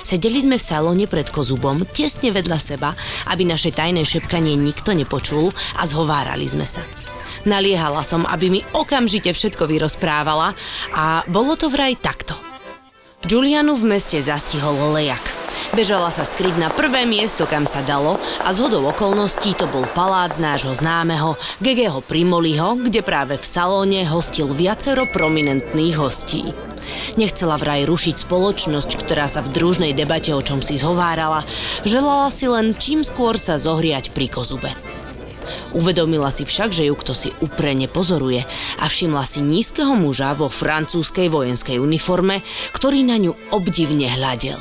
Sedeli 0.00 0.40
sme 0.40 0.56
v 0.56 0.64
salóne 0.64 1.04
pred 1.04 1.28
kozubom, 1.28 1.76
tesne 1.92 2.32
vedľa 2.32 2.56
seba, 2.56 2.96
aby 3.28 3.44
naše 3.44 3.68
tajné 3.68 4.00
šepkanie 4.00 4.56
nikto 4.56 4.96
nepočul 4.96 5.52
a 5.76 5.84
zhovárali 5.84 6.48
sme 6.48 6.64
sa. 6.64 6.80
Naliehala 7.42 8.06
som, 8.06 8.22
aby 8.28 8.46
mi 8.48 8.60
okamžite 8.70 9.34
všetko 9.34 9.66
vyrozprávala 9.66 10.54
a 10.94 11.26
bolo 11.26 11.58
to 11.58 11.66
vraj 11.66 11.98
takto. 11.98 12.38
Julianu 13.22 13.78
v 13.78 13.94
meste 13.94 14.18
zastihol 14.18 14.74
lejak. 14.98 15.22
Bežala 15.72 16.10
sa 16.10 16.26
skryť 16.26 16.58
na 16.58 16.68
prvé 16.74 17.06
miesto, 17.06 17.46
kam 17.46 17.64
sa 17.70 17.80
dalo 17.86 18.18
a 18.42 18.50
z 18.50 18.66
okolností 18.66 19.54
to 19.54 19.70
bol 19.70 19.86
palác 19.94 20.36
nášho 20.42 20.74
známeho 20.74 21.38
Gegeho 21.62 22.02
Primoliho, 22.02 22.76
kde 22.82 23.00
práve 23.00 23.38
v 23.38 23.46
salóne 23.46 24.02
hostil 24.04 24.50
viacero 24.50 25.06
prominentných 25.06 25.96
hostí. 25.96 26.50
Nechcela 27.14 27.56
vraj 27.56 27.86
rušiť 27.86 28.26
spoločnosť, 28.26 28.90
ktorá 29.06 29.30
sa 29.30 29.40
v 29.40 29.54
družnej 29.54 29.92
debate 29.94 30.34
o 30.34 30.42
čom 30.42 30.58
si 30.60 30.74
zhovárala, 30.74 31.46
želala 31.86 32.28
si 32.28 32.50
len 32.50 32.74
čím 32.74 33.06
skôr 33.06 33.38
sa 33.38 33.54
zohriať 33.54 34.10
pri 34.10 34.26
kozube. 34.28 34.70
Uvedomila 35.72 36.28
si 36.28 36.44
však, 36.44 36.70
že 36.72 36.88
ju 36.88 36.94
kto 36.96 37.12
si 37.12 37.30
uprene 37.40 37.86
pozoruje 37.86 38.44
a 38.80 38.84
všimla 38.88 39.24
si 39.24 39.40
nízkeho 39.40 39.94
muža 39.94 40.34
vo 40.36 40.50
francúzskej 40.50 41.28
vojenskej 41.32 41.76
uniforme, 41.78 42.44
ktorý 42.72 43.04
na 43.06 43.16
ňu 43.20 43.32
obdivne 43.54 44.08
hľadel. 44.08 44.58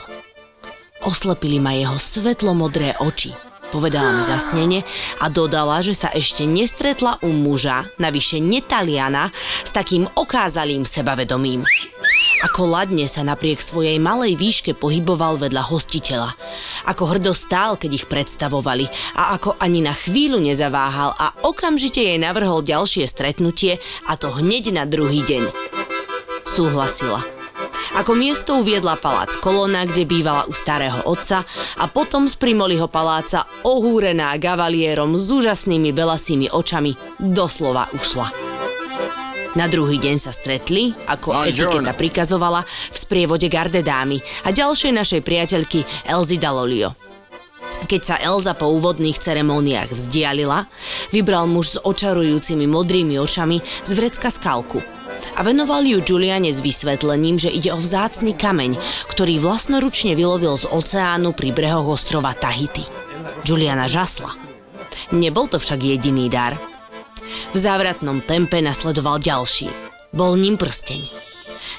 Oslepili 1.02 1.58
ma 1.58 1.74
jeho 1.74 1.98
svetlomodré 1.98 2.94
oči. 3.02 3.34
Povedala 3.72 4.12
mi 4.20 4.24
zasnenie 4.28 4.84
a 5.24 5.32
dodala, 5.32 5.80
že 5.80 5.96
sa 5.96 6.12
ešte 6.12 6.44
nestretla 6.44 7.24
u 7.24 7.32
muža, 7.32 7.88
navyše 8.04 8.44
netaliana, 8.44 9.32
s 9.64 9.72
takým 9.72 10.12
okázalým 10.12 10.84
sebavedomím. 10.84 11.64
Ako 12.42 12.66
ladne 12.66 13.06
sa 13.06 13.22
napriek 13.22 13.62
svojej 13.62 14.02
malej 14.02 14.34
výške 14.34 14.74
pohyboval 14.74 15.38
vedľa 15.38 15.62
hostiteľa. 15.70 16.34
Ako 16.90 17.14
hrdo 17.14 17.38
stál, 17.38 17.78
keď 17.78 18.02
ich 18.02 18.06
predstavovali 18.10 18.90
a 19.14 19.38
ako 19.38 19.62
ani 19.62 19.86
na 19.86 19.94
chvíľu 19.94 20.42
nezaváhal 20.42 21.14
a 21.14 21.38
okamžite 21.46 22.02
jej 22.02 22.18
navrhol 22.18 22.66
ďalšie 22.66 23.06
stretnutie 23.06 23.78
a 24.10 24.18
to 24.18 24.34
hneď 24.34 24.74
na 24.74 24.90
druhý 24.90 25.22
deň. 25.22 25.54
Súhlasila. 26.50 27.22
Ako 27.92 28.16
miesto 28.16 28.58
uviedla 28.58 28.96
palác 28.98 29.36
Kolona, 29.38 29.84
kde 29.84 30.08
bývala 30.08 30.48
u 30.48 30.56
starého 30.56 31.04
otca 31.06 31.44
a 31.76 31.86
potom 31.92 32.26
z 32.26 32.40
Primoliho 32.40 32.88
paláca 32.88 33.46
ohúrená 33.68 34.34
gavalierom 34.40 35.20
s 35.20 35.28
úžasnými 35.28 35.92
belasými 35.92 36.48
očami 36.50 36.96
doslova 37.20 37.92
ušla. 37.92 38.51
Na 39.52 39.68
druhý 39.68 40.00
deň 40.00 40.16
sa 40.16 40.32
stretli, 40.32 40.96
ako 41.12 41.44
etiketa 41.44 41.92
prikazovala, 41.92 42.64
v 42.64 42.98
sprievode 42.98 43.52
garde 43.52 43.84
dámy 43.84 44.24
a 44.48 44.56
ďalšej 44.56 44.96
našej 44.96 45.22
priateľky 45.28 45.84
Elzy 46.08 46.40
Dalolio. 46.40 46.96
Keď 47.84 48.02
sa 48.02 48.16
Elza 48.16 48.56
po 48.56 48.72
úvodných 48.72 49.20
ceremóniách 49.20 49.92
vzdialila, 49.92 50.72
vybral 51.12 51.52
muž 51.52 51.76
s 51.76 51.82
očarujúcimi 51.84 52.64
modrými 52.64 53.20
očami 53.20 53.60
z 53.84 53.92
vrecka 53.98 54.32
skalku 54.32 54.80
a 55.36 55.44
venoval 55.44 55.84
ju 55.84 56.00
Juliane 56.00 56.48
s 56.48 56.64
vysvetlením, 56.64 57.36
že 57.36 57.52
ide 57.52 57.76
o 57.76 57.80
vzácny 57.80 58.38
kameň, 58.38 58.80
ktorý 59.12 59.44
vlastnoručne 59.44 60.16
vylovil 60.16 60.56
z 60.56 60.70
oceánu 60.72 61.36
pri 61.36 61.52
brehoch 61.52 61.92
ostrova 61.92 62.32
Tahiti. 62.32 62.88
Juliana 63.44 63.90
žasla. 63.90 64.32
Nebol 65.12 65.52
to 65.52 65.60
však 65.60 65.84
jediný 65.84 66.32
dar. 66.32 66.71
V 67.52 67.58
závratnom 67.58 68.24
tempe 68.24 68.64
nasledoval 68.64 69.20
ďalší. 69.20 69.72
Bol 70.12 70.36
ním 70.36 70.60
prsteň. 70.60 71.02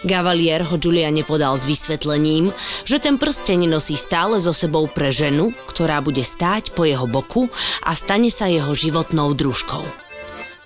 Gavalier 0.03 0.67
ho 0.67 0.77
Juliane 0.83 1.23
podal 1.23 1.55
s 1.55 1.63
vysvetlením, 1.63 2.51
že 2.83 2.99
ten 2.99 3.23
prsteň 3.23 3.71
nosí 3.71 3.95
stále 3.95 4.43
so 4.43 4.51
sebou 4.51 4.91
pre 4.91 5.15
ženu, 5.15 5.55
ktorá 5.71 6.03
bude 6.03 6.27
stáť 6.27 6.75
po 6.75 6.83
jeho 6.83 7.07
boku 7.07 7.47
a 7.87 7.95
stane 7.95 8.27
sa 8.33 8.51
jeho 8.51 8.75
životnou 8.75 9.31
družkou. 9.31 9.87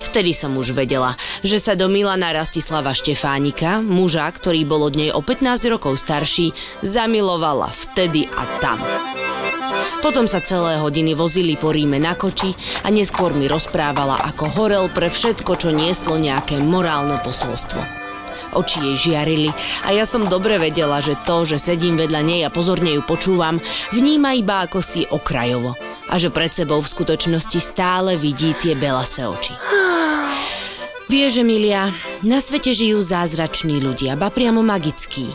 Vtedy 0.00 0.32
som 0.32 0.56
už 0.56 0.72
vedela, 0.72 1.16
že 1.44 1.60
sa 1.60 1.76
do 1.76 1.88
Milana 1.88 2.32
Rastislava 2.32 2.96
Štefánika, 2.96 3.84
muža, 3.84 4.24
ktorý 4.28 4.64
bol 4.64 4.88
od 4.88 4.94
nej 4.96 5.10
o 5.12 5.20
15 5.20 5.72
rokov 5.72 6.00
starší, 6.00 6.56
zamilovala 6.80 7.68
vtedy 7.72 8.28
a 8.32 8.42
tam. 8.60 8.80
Potom 10.06 10.30
sa 10.30 10.38
celé 10.38 10.78
hodiny 10.78 11.18
vozili 11.18 11.58
po 11.58 11.74
Ríme 11.74 11.98
na 11.98 12.14
koči 12.14 12.54
a 12.86 12.94
neskôr 12.94 13.34
mi 13.34 13.50
rozprávala, 13.50 14.14
ako 14.30 14.54
horel 14.54 14.86
pre 14.86 15.10
všetko, 15.10 15.58
čo 15.58 15.74
nieslo 15.74 16.14
nejaké 16.14 16.62
morálne 16.62 17.18
posolstvo. 17.26 17.82
Oči 18.54 18.86
jej 18.86 19.10
žiarili 19.10 19.50
a 19.82 19.90
ja 19.90 20.06
som 20.06 20.30
dobre 20.30 20.62
vedela, 20.62 21.02
že 21.02 21.18
to, 21.26 21.42
že 21.42 21.58
sedím 21.58 21.98
vedľa 21.98 22.22
nej 22.22 22.46
a 22.46 22.54
pozorne 22.54 22.94
ju 22.94 23.02
počúvam, 23.02 23.58
vníma 23.90 24.38
iba 24.38 24.62
ako 24.62 24.78
si 24.78 25.02
okrajovo 25.10 25.74
a 26.06 26.14
že 26.22 26.30
pred 26.30 26.54
sebou 26.54 26.78
v 26.78 26.86
skutočnosti 26.86 27.58
stále 27.58 28.14
vidí 28.14 28.54
tie 28.62 28.78
belase 28.78 29.26
oči. 29.26 29.58
Vieš, 31.06 31.46
Emilia, 31.46 31.94
na 32.26 32.42
svete 32.42 32.74
žijú 32.74 32.98
zázrační 32.98 33.78
ľudia, 33.78 34.18
ba 34.18 34.26
priamo 34.26 34.58
magickí. 34.58 35.30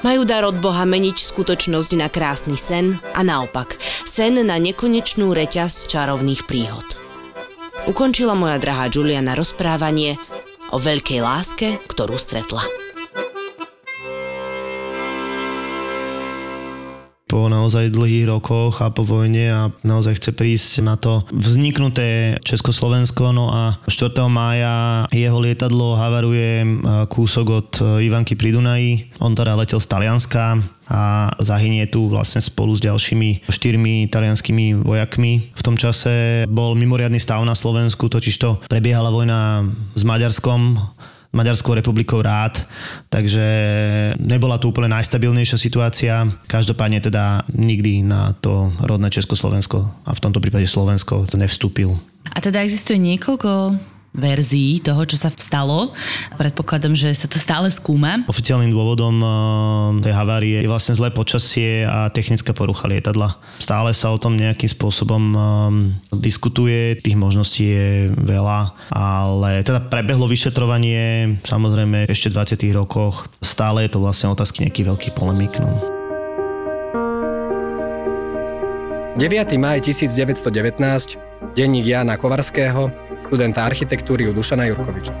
Majú 0.00 0.24
dar 0.24 0.48
od 0.48 0.56
Boha 0.56 0.88
meniť 0.88 1.20
skutočnosť 1.20 2.00
na 2.00 2.08
krásny 2.08 2.56
sen 2.56 2.96
a 3.12 3.20
naopak, 3.20 3.76
sen 4.08 4.40
na 4.40 4.56
nekonečnú 4.56 5.36
reťaz 5.36 5.92
čarovných 5.92 6.48
príhod. 6.48 6.84
Ukončila 7.84 8.32
moja 8.32 8.56
drahá 8.56 8.88
Juliana 8.88 9.36
rozprávanie 9.36 10.16
o 10.72 10.80
veľkej 10.80 11.20
láske, 11.20 11.76
ktorú 11.84 12.16
stretla. 12.16 12.79
Po 17.40 17.48
naozaj 17.48 17.96
dlhých 17.96 18.28
rokoch 18.28 18.84
a 18.84 18.92
po 18.92 19.00
vojne 19.00 19.48
a 19.48 19.60
naozaj 19.80 20.20
chce 20.20 20.36
prísť 20.36 20.84
na 20.84 21.00
to 21.00 21.24
vzniknuté 21.32 22.36
Československo. 22.44 23.32
No 23.32 23.48
a 23.48 23.80
4. 23.88 24.12
mája 24.28 25.08
jeho 25.08 25.40
lietadlo 25.40 25.96
havaruje 25.96 26.84
kúsok 27.08 27.46
od 27.48 27.70
Ivanky 28.04 28.36
pri 28.36 28.52
Dunaji. 28.52 29.16
On 29.24 29.32
teda 29.32 29.56
letel 29.56 29.80
z 29.80 29.88
Talianska 29.88 30.60
a 30.84 31.32
zahynie 31.40 31.88
tu 31.88 32.12
vlastne 32.12 32.44
spolu 32.44 32.76
s 32.76 32.84
ďalšími 32.84 33.48
štyrmi 33.48 34.12
talianskými 34.12 34.84
vojakmi. 34.84 35.40
V 35.56 35.62
tom 35.64 35.80
čase 35.80 36.44
bol 36.44 36.76
mimoriadný 36.76 37.16
stav 37.16 37.40
na 37.48 37.56
Slovensku, 37.56 38.12
totižto 38.12 38.68
prebiehala 38.68 39.08
vojna 39.08 39.64
s 39.96 40.04
Maďarskom 40.04 40.76
Maďarskou 41.30 41.78
republikou 41.78 42.18
rád, 42.18 42.66
takže 43.06 43.44
nebola 44.18 44.58
to 44.58 44.74
úplne 44.74 44.90
najstabilnejšia 44.98 45.58
situácia. 45.62 46.26
Každopádne 46.50 46.98
teda 46.98 47.46
nikdy 47.54 48.02
na 48.02 48.34
to 48.34 48.74
rodné 48.82 49.14
Československo 49.14 49.78
a 50.06 50.10
v 50.10 50.22
tomto 50.22 50.42
prípade 50.42 50.66
Slovensko 50.66 51.30
to 51.30 51.38
nevstúpil. 51.38 51.94
A 52.34 52.38
teda 52.42 52.66
existuje 52.66 52.98
niekoľko 52.98 53.78
verzií 54.10 54.82
toho, 54.82 55.06
čo 55.06 55.14
sa 55.14 55.30
stalo. 55.30 55.94
Predpokladám, 56.34 56.98
že 56.98 57.14
sa 57.14 57.30
to 57.30 57.38
stále 57.38 57.70
skúma. 57.70 58.26
Oficiálnym 58.26 58.74
dôvodom 58.74 59.16
eh, 59.22 59.30
tej 60.02 60.14
havárie 60.14 60.58
je 60.62 60.70
vlastne 60.70 60.98
zlé 60.98 61.14
počasie 61.14 61.86
a 61.86 62.10
technická 62.10 62.50
porucha 62.50 62.90
lietadla. 62.90 63.38
Stále 63.62 63.94
sa 63.94 64.10
o 64.10 64.18
tom 64.18 64.34
nejakým 64.34 64.70
spôsobom 64.70 65.22
eh, 65.30 65.42
diskutuje, 66.18 66.98
tých 66.98 67.14
možností 67.14 67.70
je 67.70 67.88
veľa, 68.10 68.74
ale 68.90 69.62
teda 69.62 69.86
prebehlo 69.86 70.26
vyšetrovanie 70.26 71.38
samozrejme 71.46 72.10
ešte 72.10 72.34
v 72.34 72.36
20. 72.42 72.78
rokoch. 72.78 73.30
Stále 73.40 73.86
je 73.86 73.94
to 73.94 74.02
vlastne 74.02 74.30
otázky 74.34 74.66
nejaký 74.66 74.82
veľký 74.86 75.10
polemik. 75.14 75.54
No. 75.62 76.00
9. 79.20 79.28
maj 79.60 79.84
1919, 79.84 80.80
denník 81.52 81.86
Jana 81.86 82.16
Kovarského, 82.16 83.09
študenta 83.30 83.62
architektúry 83.62 84.26
u 84.26 84.34
Dušana 84.34 84.66
Jurkoviča. 84.74 85.14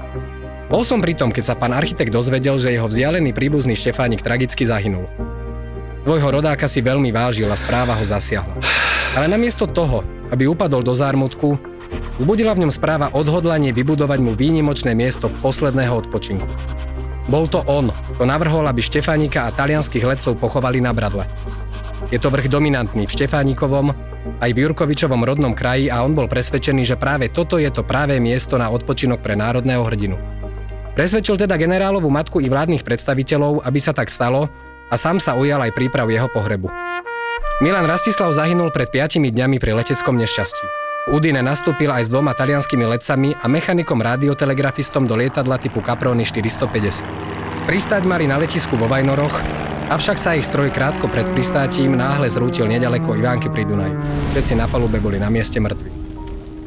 Bol 0.66 0.82
som 0.82 0.98
pri 0.98 1.14
tom, 1.14 1.30
keď 1.30 1.44
sa 1.46 1.54
pán 1.54 1.70
architekt 1.70 2.10
dozvedel, 2.10 2.58
že 2.58 2.74
jeho 2.74 2.90
vzdialený 2.90 3.30
príbuzný 3.30 3.78
Štefánik 3.78 4.18
tragicky 4.18 4.66
zahynul. 4.66 5.06
Tvojho 6.02 6.34
rodáka 6.34 6.66
si 6.66 6.82
veľmi 6.82 7.14
vážil 7.14 7.46
a 7.46 7.54
správa 7.54 7.94
ho 7.94 8.02
zasiahla. 8.02 8.58
Ale 9.14 9.30
namiesto 9.30 9.70
toho, 9.70 10.02
aby 10.34 10.50
upadol 10.50 10.82
do 10.82 10.90
zármutku, 10.90 11.54
zbudila 12.18 12.58
v 12.58 12.66
ňom 12.66 12.72
správa 12.74 13.14
odhodlanie 13.14 13.70
vybudovať 13.70 14.18
mu 14.18 14.34
výnimočné 14.34 14.90
miesto 14.90 15.30
posledného 15.38 15.94
odpočinku. 16.02 16.50
Bol 17.30 17.46
to 17.46 17.62
on, 17.70 17.94
kto 18.18 18.26
navrhol, 18.26 18.66
aby 18.66 18.82
Štefánika 18.82 19.46
a 19.46 19.54
talianských 19.54 20.02
letcov 20.02 20.34
pochovali 20.34 20.82
na 20.82 20.90
Bradle. 20.90 21.30
Je 22.10 22.18
to 22.18 22.26
vrch 22.26 22.50
dominantný 22.50 23.06
v 23.06 23.14
Štefánikovom, 23.14 24.09
aj 24.40 24.50
v 24.52 24.60
Jurkovičovom 24.68 25.24
rodnom 25.24 25.56
kraji 25.56 25.88
a 25.88 26.04
on 26.04 26.12
bol 26.12 26.28
presvedčený, 26.28 26.84
že 26.84 27.00
práve 27.00 27.32
toto 27.32 27.56
je 27.56 27.68
to 27.72 27.84
práve 27.84 28.16
miesto 28.20 28.60
na 28.60 28.68
odpočinok 28.68 29.20
pre 29.24 29.36
národného 29.36 29.84
hrdinu. 29.84 30.16
Presvedčil 30.96 31.38
teda 31.38 31.56
generálovú 31.56 32.10
matku 32.10 32.42
i 32.42 32.50
vládnych 32.50 32.84
predstaviteľov, 32.84 33.64
aby 33.64 33.78
sa 33.80 33.96
tak 33.96 34.12
stalo 34.12 34.50
a 34.90 34.94
sám 34.98 35.22
sa 35.22 35.38
ujal 35.38 35.62
aj 35.62 35.72
príprav 35.72 36.10
jeho 36.10 36.26
pohrebu. 36.28 36.68
Milan 37.60 37.84
Rastislav 37.84 38.32
zahynul 38.32 38.72
pred 38.72 38.88
5 38.88 39.20
dňami 39.20 39.60
pri 39.60 39.76
leteckom 39.76 40.16
nešťastí. 40.16 40.64
Udine 41.08 41.40
nastúpil 41.40 41.88
aj 41.88 42.08
s 42.08 42.12
dvoma 42.12 42.36
talianskými 42.36 42.84
letcami 42.84 43.32
a 43.36 43.48
mechanikom 43.48 44.04
radiotelegrafistom 44.04 45.08
do 45.08 45.16
lietadla 45.16 45.56
typu 45.56 45.80
Caproni 45.80 46.28
450. 46.28 47.64
Pristáť 47.64 48.04
mali 48.04 48.28
na 48.28 48.36
letisku 48.36 48.76
vo 48.76 48.84
Vajnoroch, 48.84 49.32
avšak 49.90 50.16
sa 50.22 50.38
ich 50.38 50.46
stroj 50.46 50.70
krátko 50.70 51.10
pred 51.10 51.26
pristátím 51.34 51.98
náhle 51.98 52.30
zrútil 52.30 52.70
nedaleko 52.70 53.18
Ivánky 53.18 53.50
pri 53.50 53.66
Dunaju. 53.66 53.98
Všetci 54.32 54.54
na 54.54 54.70
palube 54.70 55.02
boli 55.02 55.18
na 55.18 55.26
mieste 55.26 55.58
mŕtvi. 55.58 55.90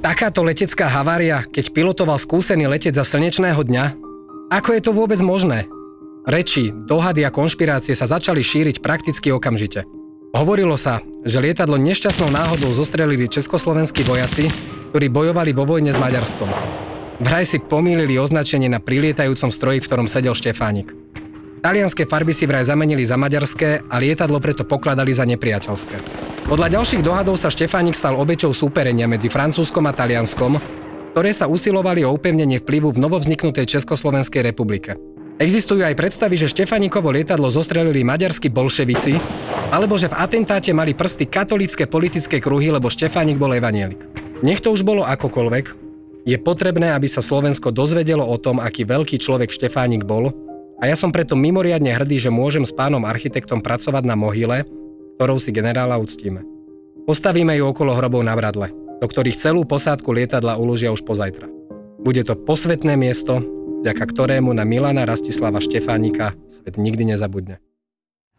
Takáto 0.03 0.43
letecká 0.43 0.91
havária, 0.91 1.47
keď 1.47 1.71
pilotoval 1.71 2.19
skúsený 2.19 2.67
letec 2.67 2.91
za 2.91 3.07
slnečného 3.07 3.63
dňa? 3.63 3.85
Ako 4.51 4.75
je 4.75 4.81
to 4.83 4.91
vôbec 4.91 5.23
možné? 5.23 5.71
Reči, 6.27 6.75
dohady 6.75 7.23
a 7.23 7.31
konšpirácie 7.31 7.95
sa 7.95 8.03
začali 8.03 8.43
šíriť 8.43 8.83
prakticky 8.83 9.31
okamžite. 9.31 9.87
Hovorilo 10.35 10.75
sa, 10.75 10.99
že 11.23 11.39
lietadlo 11.39 11.79
nešťastnou 11.79 12.27
náhodou 12.27 12.75
zostrelili 12.75 13.31
československí 13.31 14.03
vojaci, 14.03 14.51
ktorí 14.91 15.07
bojovali 15.07 15.55
vo 15.55 15.63
vojne 15.63 15.95
s 15.95 15.99
Maďarskom. 15.99 16.51
Vraj 17.23 17.47
si 17.47 17.63
pomýlili 17.63 18.19
označenie 18.19 18.67
na 18.67 18.83
prilietajúcom 18.83 19.53
stroji, 19.53 19.79
v 19.79 19.87
ktorom 19.87 20.07
sedel 20.11 20.35
Štefánik. 20.35 20.91
Talianské 21.63 22.03
farby 22.03 22.35
si 22.35 22.43
vraj 22.43 22.67
zamenili 22.67 23.07
za 23.07 23.15
maďarské 23.15 23.87
a 23.87 23.95
lietadlo 24.03 24.43
preto 24.43 24.67
pokladali 24.67 25.15
za 25.15 25.23
nepriateľské. 25.23 25.95
Podľa 26.43 26.67
ďalších 26.75 26.99
dohadov 26.99 27.39
sa 27.39 27.47
Štefánik 27.47 27.95
stal 27.95 28.19
obeťou 28.19 28.51
súperenia 28.51 29.07
medzi 29.07 29.31
Francúzskom 29.31 29.87
a 29.87 29.95
Talianskom 29.95 30.59
ktoré 31.13 31.29
sa 31.29 31.45
usilovali 31.45 32.01
o 32.01 32.09
upevnenie 32.09 32.57
vplyvu 32.57 32.97
v 32.97 33.01
novovzniknutej 33.05 33.69
Československej 33.69 34.49
republike. 34.49 34.97
Existujú 35.37 35.85
aj 35.85 35.93
predstavy, 35.93 36.41
že 36.41 36.49
Štefanikovo 36.49 37.13
lietadlo 37.13 37.53
zostrelili 37.53 38.01
maďarskí 38.01 38.49
bolševici, 38.49 39.21
alebo 39.69 39.93
že 39.93 40.09
v 40.09 40.17
atentáte 40.17 40.73
mali 40.73 40.97
prsty 40.97 41.29
katolické 41.29 41.85
politické 41.85 42.41
kruhy, 42.41 42.73
lebo 42.73 42.89
Štefánik 42.89 43.37
bol 43.37 43.53
evanielik. 43.53 44.01
Nech 44.41 44.57
to 44.57 44.73
už 44.73 44.81
bolo 44.81 45.05
akokoľvek, 45.05 45.65
je 46.25 46.37
potrebné, 46.41 46.89
aby 46.97 47.05
sa 47.05 47.21
Slovensko 47.21 47.69
dozvedelo 47.69 48.25
o 48.25 48.37
tom, 48.41 48.57
aký 48.57 48.81
veľký 48.81 49.21
človek 49.21 49.53
Štefánik 49.53 50.09
bol 50.09 50.33
a 50.83 50.91
ja 50.91 50.99
som 50.99 51.15
preto 51.15 51.39
mimoriadne 51.39 51.95
hrdý, 51.95 52.19
že 52.19 52.27
môžem 52.27 52.67
s 52.67 52.75
pánom 52.75 53.07
architektom 53.07 53.63
pracovať 53.63 54.03
na 54.03 54.19
mohyle, 54.19 54.67
ktorou 55.15 55.39
si 55.39 55.55
generála 55.55 55.95
uctíme. 55.95 56.43
Postavíme 57.07 57.55
ju 57.55 57.71
okolo 57.71 57.95
hrobov 57.95 58.19
na 58.27 58.35
Bradle, 58.35 58.75
do 58.99 59.07
ktorých 59.07 59.39
celú 59.39 59.63
posádku 59.63 60.11
lietadla 60.11 60.59
uložia 60.59 60.91
už 60.91 61.07
pozajtra. 61.07 61.47
Bude 62.03 62.27
to 62.27 62.35
posvetné 62.35 62.99
miesto, 62.99 63.39
vďaka 63.79 64.03
ktorému 64.11 64.51
na 64.51 64.67
Milana 64.67 65.07
Rastislava 65.07 65.63
Štefánika 65.63 66.35
svet 66.51 66.75
nikdy 66.75 67.15
nezabudne. 67.15 67.63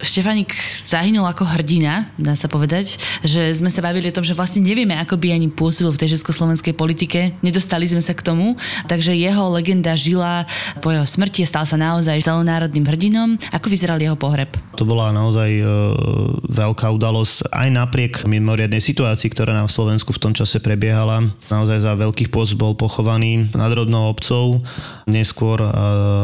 Štefanik 0.03 0.51
zahynul 0.91 1.23
ako 1.23 1.47
hrdina, 1.47 2.11
dá 2.19 2.35
sa 2.35 2.51
povedať, 2.51 2.99
že 3.23 3.55
sme 3.55 3.71
sa 3.71 3.79
bavili 3.79 4.11
o 4.11 4.17
tom, 4.19 4.27
že 4.27 4.35
vlastne 4.35 4.59
nevieme, 4.59 4.91
ako 4.99 5.15
by 5.15 5.31
ani 5.31 5.47
pôsobil 5.47 5.95
v 5.95 6.03
tej 6.03 6.19
československej 6.19 6.75
politike. 6.75 7.31
Nedostali 7.47 7.87
sme 7.87 8.03
sa 8.03 8.11
k 8.11 8.27
tomu, 8.27 8.59
takže 8.91 9.15
jeho 9.15 9.55
legenda 9.55 9.95
žila 9.95 10.51
po 10.83 10.91
jeho 10.91 11.07
smrti 11.07 11.47
a 11.47 11.51
stal 11.51 11.63
sa 11.63 11.79
naozaj 11.79 12.27
celonárodným 12.27 12.83
hrdinom. 12.83 13.39
Ako 13.55 13.71
vyzeral 13.71 14.03
jeho 14.03 14.19
pohreb? 14.19 14.51
To 14.75 14.83
bola 14.83 15.15
naozaj 15.15 15.63
e, 15.63 15.67
veľká 16.51 16.91
udalosť 16.91 17.55
aj 17.55 17.69
napriek 17.71 18.13
mimoriadnej 18.27 18.83
situácii, 18.83 19.31
ktorá 19.31 19.55
nám 19.55 19.71
v 19.71 19.79
Slovensku 19.79 20.11
v 20.11 20.19
tom 20.19 20.35
čase 20.35 20.59
prebiehala. 20.59 21.23
Naozaj 21.55 21.87
za 21.87 21.95
veľkých 21.95 22.35
post 22.35 22.59
bol 22.59 22.75
pochovaný 22.75 23.47
nad 23.55 23.71
rodnou 23.71 24.11
obcov. 24.11 24.59
Neskôr 25.07 25.63
e, 25.63 25.71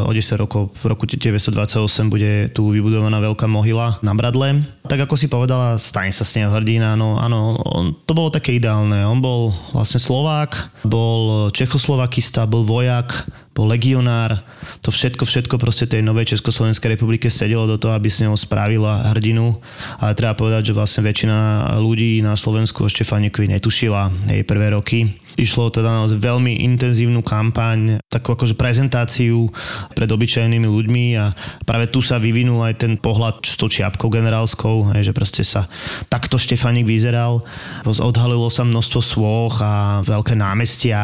o 0.03 0.11
10 0.11 0.43
rokov, 0.43 0.75
v 0.75 0.91
roku 0.91 1.07
1928 1.07 2.11
bude 2.11 2.51
tu 2.51 2.67
vybudovaná 2.75 3.23
veľká 3.23 3.47
mohyla 3.61 4.01
na 4.01 4.17
Bradle. 4.17 4.65
Tak 4.89 5.05
ako 5.05 5.13
si 5.13 5.29
povedala, 5.29 5.77
stane 5.77 6.09
sa 6.09 6.25
s 6.25 6.33
neho 6.33 6.49
hrdina, 6.49 6.97
no 6.97 7.21
áno, 7.21 7.61
on, 7.61 7.93
to 7.93 8.17
bolo 8.17 8.33
také 8.33 8.57
ideálne. 8.57 9.05
On 9.05 9.21
bol 9.21 9.53
vlastne 9.69 10.01
Slovák, 10.01 10.81
bol 10.81 11.53
Čechoslovakista, 11.53 12.49
bol 12.49 12.65
vojak, 12.65 13.29
bol 13.53 13.69
legionár, 13.69 14.41
to 14.81 14.89
všetko, 14.89 15.29
všetko 15.29 15.55
proste 15.61 15.85
tej 15.85 16.01
novej 16.01 16.33
Československej 16.33 16.97
republike 16.97 17.29
sedelo 17.29 17.69
do 17.69 17.77
toho, 17.77 17.93
aby 17.93 18.09
s 18.09 18.17
neho 18.25 18.33
spravila 18.33 19.13
hrdinu. 19.13 19.61
Ale 20.01 20.17
treba 20.17 20.33
povedať, 20.33 20.73
že 20.73 20.77
vlastne 20.77 21.05
väčšina 21.05 21.37
ľudí 21.77 22.25
na 22.25 22.33
Slovensku 22.33 22.81
o 22.81 22.89
Štefánikovi 22.89 23.53
netušila 23.53 24.33
jej 24.33 24.41
prvé 24.41 24.73
roky. 24.73 25.20
Išlo 25.39 25.71
teda 25.71 25.89
na 25.89 26.03
veľmi 26.07 26.63
intenzívnu 26.67 27.23
kampaň, 27.23 28.03
takú 28.11 28.35
akože 28.35 28.55
prezentáciu 28.59 29.47
pred 29.95 30.09
obyčajnými 30.09 30.67
ľuďmi 30.67 31.05
a 31.15 31.31
práve 31.63 31.87
tu 31.87 32.03
sa 32.03 32.19
vyvinul 32.19 32.61
aj 32.63 32.83
ten 32.83 32.93
pohľad 32.99 33.43
s 33.45 33.55
tou 33.55 33.71
čiapkou 33.71 34.11
generálskou, 34.11 34.91
že 34.99 35.15
proste 35.15 35.47
sa 35.47 35.71
takto 36.11 36.35
Štefanik 36.35 36.83
vyzeral. 36.83 37.43
Odhalilo 37.87 38.51
sa 38.51 38.67
množstvo 38.67 38.99
svoch 38.99 39.63
a 39.63 40.03
veľké 40.03 40.35
námestia, 40.35 40.99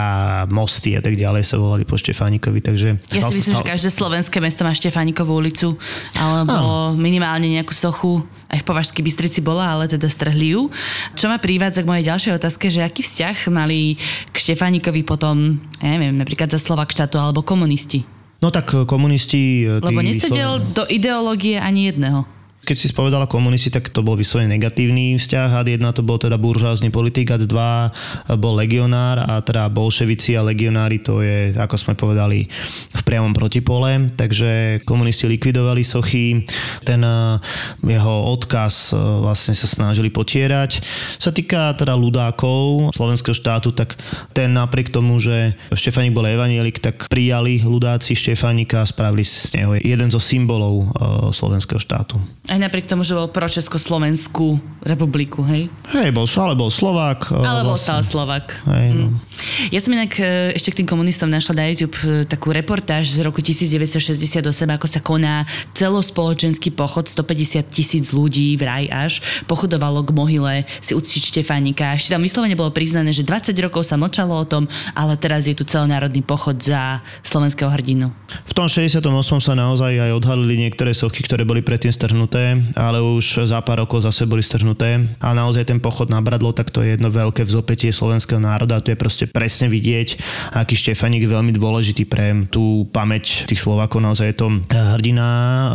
mosty 0.51 0.97
a 0.97 1.01
tak 1.01 1.15
ďalej 1.15 1.43
sa 1.47 1.55
volali 1.61 1.87
po 1.87 1.95
Štefánikovi. 1.95 2.59
Takže 2.59 2.89
ja 3.15 3.21
si 3.27 3.39
myslím, 3.39 3.55
stal... 3.57 3.63
že 3.63 3.71
každé 3.77 3.89
slovenské 3.93 4.37
mesto 4.43 4.67
má 4.67 4.73
Štefánikovú 4.75 5.39
ulicu 5.39 5.79
alebo 6.17 6.93
Áno. 6.93 6.99
minimálne 6.99 7.47
nejakú 7.47 7.71
sochu 7.71 8.25
aj 8.47 8.59
v 8.63 8.67
Považskej 8.67 9.03
Bystrici 9.03 9.39
bola, 9.43 9.75
ale 9.75 9.91
teda 9.91 10.07
strhli 10.07 10.55
ju. 10.55 10.71
Čo 11.19 11.27
ma 11.27 11.35
privádza 11.35 11.83
k 11.83 11.89
mojej 11.91 12.07
ďalšej 12.07 12.33
otázke, 12.39 12.71
že 12.71 12.83
aký 12.83 13.03
vzťah 13.03 13.37
mali 13.51 13.99
k 14.31 14.35
Štefánikovi 14.35 15.03
potom, 15.03 15.59
ja 15.83 15.89
neviem, 15.99 16.15
napríklad 16.15 16.47
za 16.47 16.59
Slovak 16.59 16.95
štátu 16.95 17.19
alebo 17.19 17.43
komunisti? 17.43 18.07
No 18.39 18.53
tak 18.53 18.71
eh, 18.71 18.87
komunisti... 18.87 19.67
Eh, 19.67 19.83
Lebo 19.83 19.99
nesedel 19.99 20.63
Slo... 20.63 20.67
do 20.71 20.83
ideológie 20.87 21.59
ani 21.59 21.91
jedného 21.91 22.36
keď 22.67 22.75
si 22.75 22.91
spovedala 22.91 23.31
komunisti, 23.31 23.71
tak 23.71 23.87
to 23.87 24.03
bol 24.03 24.19
vyslovene 24.19 24.59
negatívny 24.59 25.15
vzťah. 25.15 25.63
Ad 25.63 25.71
1 25.71 25.79
to 25.95 26.03
bol 26.03 26.19
teda 26.19 26.35
buržázny 26.35 26.91
politik, 26.91 27.31
ad 27.31 27.47
2 27.47 28.35
bol 28.35 28.59
legionár 28.59 29.23
a 29.23 29.39
teda 29.39 29.71
bolševici 29.71 30.35
a 30.35 30.43
legionári 30.43 30.99
to 30.99 31.23
je, 31.23 31.55
ako 31.55 31.79
sme 31.79 31.93
povedali, 31.95 32.51
v 32.91 33.01
priamom 33.07 33.31
protipole. 33.31 34.11
Takže 34.19 34.83
komunisti 34.83 35.31
likvidovali 35.31 35.79
sochy, 35.87 36.43
ten 36.83 36.99
eh, 36.99 37.39
jeho 37.87 38.35
odkaz 38.35 38.91
eh, 38.91 38.99
vlastne 38.99 39.55
sa 39.55 39.71
snažili 39.71 40.11
potierať. 40.11 40.83
Sa 41.15 41.31
týka 41.31 41.71
teda 41.71 41.95
ľudákov 41.95 42.91
slovenského 42.99 43.31
štátu, 43.31 43.71
tak 43.71 43.95
ten 44.35 44.51
napriek 44.51 44.91
tomu, 44.91 45.23
že 45.23 45.55
Štefánik 45.71 46.11
bol 46.11 46.27
evanielik, 46.27 46.83
tak 46.83 47.07
prijali 47.07 47.63
ľudáci 47.63 48.11
Štefánika 48.11 48.83
a 48.83 48.89
spravili 48.89 49.23
si 49.23 49.39
z 49.39 49.63
neho 49.63 49.79
jeden 49.79 50.11
zo 50.11 50.19
symbolov 50.19 50.83
eh, 50.83 51.31
slovenského 51.31 51.79
štátu. 51.79 52.19
Aj 52.57 52.65
napriek 52.65 52.89
tomu, 52.89 53.05
že 53.05 53.13
bol 53.13 53.29
pro 53.29 53.45
Československú 53.45 54.57
republiku, 54.81 55.45
hej? 55.45 55.69
Hej, 55.93 56.09
bol, 56.09 56.25
ale 56.25 56.57
bol 56.57 56.73
Slovák. 56.73 57.29
E, 57.29 57.45
ale 57.45 57.61
bol 57.61 57.77
stále 57.77 58.01
Slovák. 58.01 58.49
Hej, 58.65 58.97
no. 58.97 59.13
Mm. 59.13 59.27
Ja 59.69 59.77
som 59.77 59.93
inak 59.93 60.17
e, 60.17 60.57
ešte 60.57 60.73
k 60.73 60.77
tým 60.81 60.89
komunistom 60.89 61.29
našla 61.29 61.53
na 61.53 61.69
YouTube 61.69 61.93
e, 62.01 62.25
takú 62.25 62.49
reportáž 62.49 63.13
z 63.13 63.21
roku 63.21 63.45
1968, 63.45 64.41
ako 64.73 64.87
sa 64.89 64.99
koná 65.05 65.45
celospoločenský 65.77 66.73
pochod 66.73 67.05
150 67.05 67.61
tisíc 67.69 68.09
ľudí 68.09 68.57
v 68.57 68.63
raj 68.65 68.85
až 68.89 69.13
pochodovalo 69.45 70.01
k 70.01 70.09
mohyle 70.17 70.55
si 70.81 70.97
uctiť 70.97 71.37
Štefánika. 71.37 71.93
Ešte 71.93 72.17
tam 72.17 72.25
vyslovene 72.25 72.57
bolo 72.57 72.73
priznané, 72.73 73.13
že 73.13 73.21
20 73.21 73.53
rokov 73.61 73.85
sa 73.85 74.01
močalo 74.01 74.33
o 74.33 74.49
tom, 74.49 74.65
ale 74.97 75.13
teraz 75.13 75.45
je 75.45 75.53
tu 75.53 75.61
celonárodný 75.61 76.25
pochod 76.25 76.57
za 76.57 77.05
slovenského 77.21 77.69
hrdinu. 77.69 78.09
V 78.49 78.53
tom 78.57 78.65
68. 78.65 79.05
sa 79.37 79.53
naozaj 79.53 79.93
aj 79.93 80.11
odhalili 80.17 80.65
niektoré 80.65 80.97
sochy, 80.97 81.21
ktoré 81.21 81.45
boli 81.45 81.61
predtým 81.61 81.91
strhnuté 81.91 82.46
ale 82.77 83.01
už 83.01 83.49
za 83.49 83.59
pár 83.63 83.83
rokov 83.83 84.05
zase 84.05 84.29
boli 84.29 84.43
strhnuté. 84.43 85.03
A 85.19 85.33
naozaj 85.33 85.67
ten 85.67 85.79
pochod 85.81 86.07
na 86.11 86.21
Bradlo, 86.23 86.53
tak 86.53 86.69
to 86.69 86.83
je 86.83 86.95
jedno 86.95 87.09
veľké 87.09 87.43
vzopetie 87.43 87.89
slovenského 87.89 88.41
národa. 88.41 88.83
Tu 88.83 88.93
je 88.93 88.99
proste 88.99 89.25
presne 89.25 89.71
vidieť, 89.71 90.19
aký 90.53 90.75
Štefanik 90.77 91.25
je 91.25 91.33
veľmi 91.33 91.51
dôležitý 91.55 92.07
pre 92.07 92.47
tú 92.47 92.87
pamäť 92.91 93.47
tých 93.47 93.63
Slovákov. 93.63 94.03
Naozaj 94.03 94.25
je 94.31 94.37
to 94.37 94.47
hrdina 94.69 95.27
e, 95.27 95.67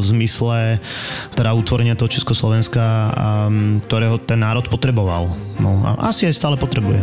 v 0.00 0.04
zmysle 0.04 0.58
teda 1.36 1.50
utvorenia 1.54 1.94
toho 1.96 2.10
Československa, 2.10 2.82
ktorého 3.86 4.18
ten 4.20 4.40
národ 4.40 4.66
potreboval. 4.66 5.32
No 5.60 5.82
a 5.84 6.10
asi 6.10 6.26
aj 6.26 6.34
stále 6.36 6.56
potrebuje. 6.56 7.02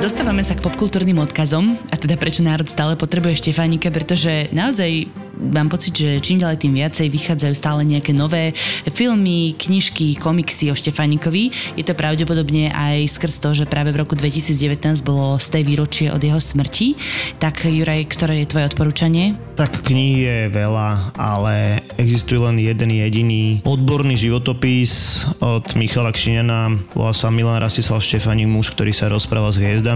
Dostávame 0.00 0.40
sa 0.40 0.56
k 0.56 0.64
popkultúrnym 0.64 1.20
odkazom 1.20 1.76
a 1.92 1.96
teda 2.00 2.16
prečo 2.16 2.40
národ 2.40 2.64
stále 2.64 2.96
potrebuje 2.96 3.44
Štefánika, 3.44 3.92
pretože 3.92 4.48
naozaj 4.48 5.12
mám 5.36 5.68
pocit, 5.68 5.92
že 5.92 6.24
čím 6.24 6.40
ďalej 6.40 6.56
tým 6.56 6.72
viacej 6.72 7.06
vychádzajú 7.12 7.54
stále 7.56 7.84
nejaké 7.84 8.16
nové 8.16 8.56
filmy, 8.92 9.52
knižky, 9.56 10.16
komiksy 10.16 10.72
o 10.72 10.76
Štefánikovi. 10.76 11.76
Je 11.76 11.84
to 11.84 11.92
pravdepodobne 11.92 12.72
aj 12.72 13.12
skrz 13.12 13.44
to, 13.44 13.52
že 13.52 13.68
práve 13.68 13.92
v 13.92 14.00
roku 14.00 14.16
2019 14.16 15.04
bolo 15.04 15.36
z 15.36 15.46
tej 15.52 15.62
výročie 15.68 16.08
od 16.08 16.20
jeho 16.20 16.40
smrti. 16.40 16.96
Tak 17.36 17.68
Juraj, 17.68 18.08
ktoré 18.08 18.40
je 18.40 18.50
tvoje 18.50 18.72
odporúčanie? 18.72 19.36
Tak 19.60 19.84
kníh 19.84 20.24
je 20.24 20.38
veľa, 20.48 21.12
ale 21.20 21.84
existuje 22.00 22.40
len 22.40 22.56
jeden 22.56 22.88
jediný 22.88 23.60
odborný 23.68 24.16
životopis 24.16 25.24
od 25.44 25.68
Michala 25.76 26.12
Kšiňana. 26.12 26.92
Volá 26.96 27.12
sa 27.12 27.28
Milan 27.28 27.60
Rastislav 27.60 28.00
Štefánik, 28.00 28.48
muž, 28.48 28.72
ktorý 28.72 28.96
sa 28.96 29.12
rozpráva 29.12 29.52
s 29.52 29.60
hviezdami. 29.60 29.89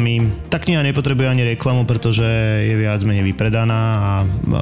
Tá 0.50 0.58
kniha 0.58 0.82
nepotrebuje 0.82 1.30
ani 1.30 1.42
reklamu, 1.54 1.86
pretože 1.86 2.26
je 2.66 2.74
viac 2.74 3.00
menej 3.06 3.30
vypredaná 3.30 3.80
a 3.94 4.10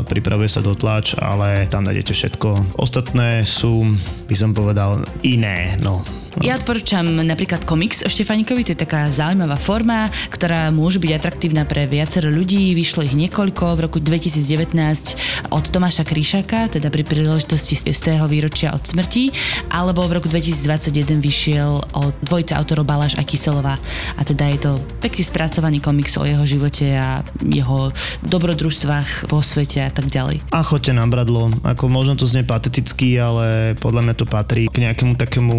pripravuje 0.04 0.48
sa 0.50 0.60
do 0.60 0.76
tlač, 0.76 1.16
ale 1.16 1.66
tam 1.72 1.88
nájdete 1.88 2.12
všetko. 2.12 2.76
Ostatné 2.76 3.46
sú, 3.48 3.80
by 4.28 4.36
som 4.36 4.52
povedal, 4.52 5.04
iné. 5.24 5.76
No, 5.80 6.04
ja 6.40 6.56
odporúčam 6.56 7.04
napríklad 7.04 7.68
komiks 7.68 8.00
o 8.00 8.08
Štefanikovi, 8.08 8.64
to 8.64 8.72
je 8.72 8.84
taká 8.88 9.12
zaujímavá 9.12 9.60
forma, 9.60 10.08
ktorá 10.32 10.72
môže 10.72 10.96
byť 10.96 11.10
atraktívna 11.12 11.68
pre 11.68 11.84
viacero 11.84 12.32
ľudí. 12.32 12.72
Vyšlo 12.72 13.04
ich 13.04 13.12
niekoľko 13.12 13.76
v 13.76 13.80
roku 13.84 13.98
2019 14.00 15.52
od 15.52 15.64
Tomáša 15.68 16.08
Kríšaka, 16.08 16.72
teda 16.72 16.88
pri 16.88 17.04
príležitosti 17.04 17.76
z 17.76 18.00
toho 18.00 18.24
výročia 18.24 18.72
od 18.72 18.80
smrti, 18.80 19.28
alebo 19.68 20.08
v 20.08 20.16
roku 20.16 20.32
2021 20.32 21.20
vyšiel 21.20 21.84
od 22.00 22.16
dvojice 22.24 22.56
autorov 22.56 22.88
Baláš 22.88 23.20
a 23.20 23.26
Kyselová. 23.26 23.76
A 24.16 24.20
teda 24.24 24.48
je 24.48 24.58
to 24.64 24.72
pekne 25.04 25.28
spracovaný 25.28 25.84
komiks 25.84 26.16
o 26.16 26.24
jeho 26.24 26.48
živote 26.48 26.96
a 26.96 27.20
jeho 27.44 27.92
dobrodružstvách 28.24 29.28
vo 29.28 29.44
svete 29.44 29.84
a 29.84 29.90
tak 29.92 30.08
ďalej. 30.08 30.40
A 30.54 30.64
choďte 30.64 30.96
na 30.96 31.04
bradlo. 31.04 31.52
Ako 31.66 31.92
možno 31.92 32.16
to 32.16 32.24
znie 32.24 32.46
pateticky, 32.46 33.20
ale 33.20 33.76
podľa 33.76 34.02
mňa 34.08 34.14
to 34.16 34.24
patrí 34.24 34.70
k 34.72 34.88
nejakému 34.88 35.18
takému 35.18 35.56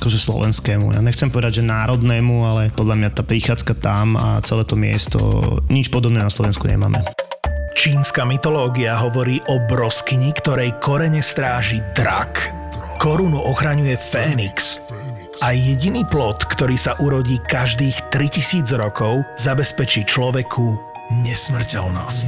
akože 0.00 0.13
akože 0.14 0.30
slovenskému. 0.30 0.94
Ja 0.94 1.02
nechcem 1.02 1.26
povedať, 1.26 1.58
že 1.58 1.66
národnému, 1.66 2.46
ale 2.46 2.70
podľa 2.70 2.94
mňa 3.02 3.10
tá 3.10 3.26
prichádzka 3.26 3.74
tam 3.82 4.14
a 4.14 4.38
celé 4.46 4.62
to 4.62 4.78
miesto, 4.78 5.18
nič 5.66 5.90
podobné 5.90 6.22
na 6.22 6.30
Slovensku 6.30 6.70
nemáme. 6.70 7.02
Čínska 7.74 8.22
mytológia 8.22 8.94
hovorí 9.02 9.42
o 9.50 9.58
broskyni, 9.66 10.30
ktorej 10.30 10.78
korene 10.78 11.18
stráži 11.18 11.82
drak. 11.98 12.54
Korunu 13.02 13.42
ochraňuje 13.42 13.98
Fénix. 13.98 14.78
A 15.42 15.50
jediný 15.50 16.06
plod, 16.06 16.46
ktorý 16.46 16.78
sa 16.78 16.94
urodí 17.02 17.42
každých 17.50 18.14
3000 18.14 18.70
rokov, 18.78 19.26
zabezpečí 19.34 20.06
človeku 20.06 20.78
nesmrteľnosť. 21.26 22.26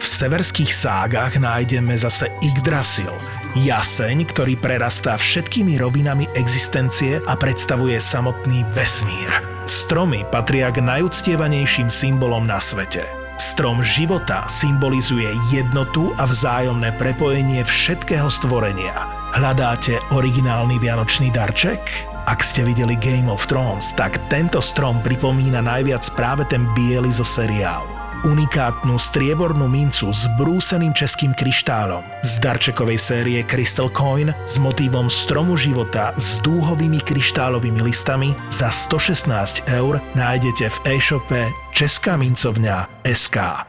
V 0.00 0.06
severských 0.08 0.72
ságach 0.72 1.36
nájdeme 1.36 1.92
zase 2.00 2.32
Yggdrasil, 2.40 3.12
jaseň, 3.58 4.26
ktorý 4.30 4.54
prerastá 4.58 5.18
všetkými 5.18 5.78
rovinami 5.82 6.30
existencie 6.38 7.18
a 7.26 7.34
predstavuje 7.34 7.98
samotný 7.98 8.62
vesmír. 8.70 9.30
Stromy 9.66 10.26
patria 10.28 10.70
k 10.70 10.82
najúctievanejším 10.82 11.90
symbolom 11.90 12.46
na 12.46 12.58
svete. 12.62 13.06
Strom 13.40 13.80
života 13.80 14.44
symbolizuje 14.52 15.32
jednotu 15.48 16.12
a 16.20 16.28
vzájomné 16.28 16.92
prepojenie 17.00 17.64
všetkého 17.64 18.28
stvorenia. 18.28 18.92
Hľadáte 19.32 19.96
originálny 20.12 20.76
vianočný 20.76 21.32
darček? 21.32 21.80
Ak 22.28 22.44
ste 22.44 22.62
videli 22.62 22.94
Game 23.00 23.32
of 23.32 23.48
Thrones, 23.48 23.96
tak 23.96 24.20
tento 24.28 24.60
strom 24.60 25.00
pripomína 25.00 25.64
najviac 25.64 26.04
práve 26.14 26.44
ten 26.46 26.68
biely 26.76 27.10
zo 27.10 27.24
seriálu. 27.24 27.99
Unikátnu 28.20 29.00
striebornú 29.00 29.64
mincu 29.64 30.12
s 30.12 30.28
brúseným 30.36 30.92
českým 30.92 31.32
kryštálom 31.32 32.04
z 32.20 32.32
darčekovej 32.44 33.00
série 33.00 33.40
Crystal 33.48 33.88
Coin 33.88 34.28
s 34.44 34.60
motívom 34.60 35.08
stromu 35.08 35.56
života 35.56 36.12
s 36.20 36.36
dúhovými 36.44 37.00
kryštálovými 37.00 37.80
listami 37.80 38.36
za 38.52 38.68
116 38.68 39.64
eur 39.72 40.04
nájdete 40.12 40.68
v 40.68 41.00
e-shope 41.00 41.48
Česká 41.72 42.20
mincovňa 42.20 43.08
SK. 43.08 43.64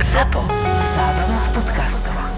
ZAPO. 0.00 0.40
Zábrná 0.96 1.38
v 1.44 1.48
podcastovách. 1.60 2.37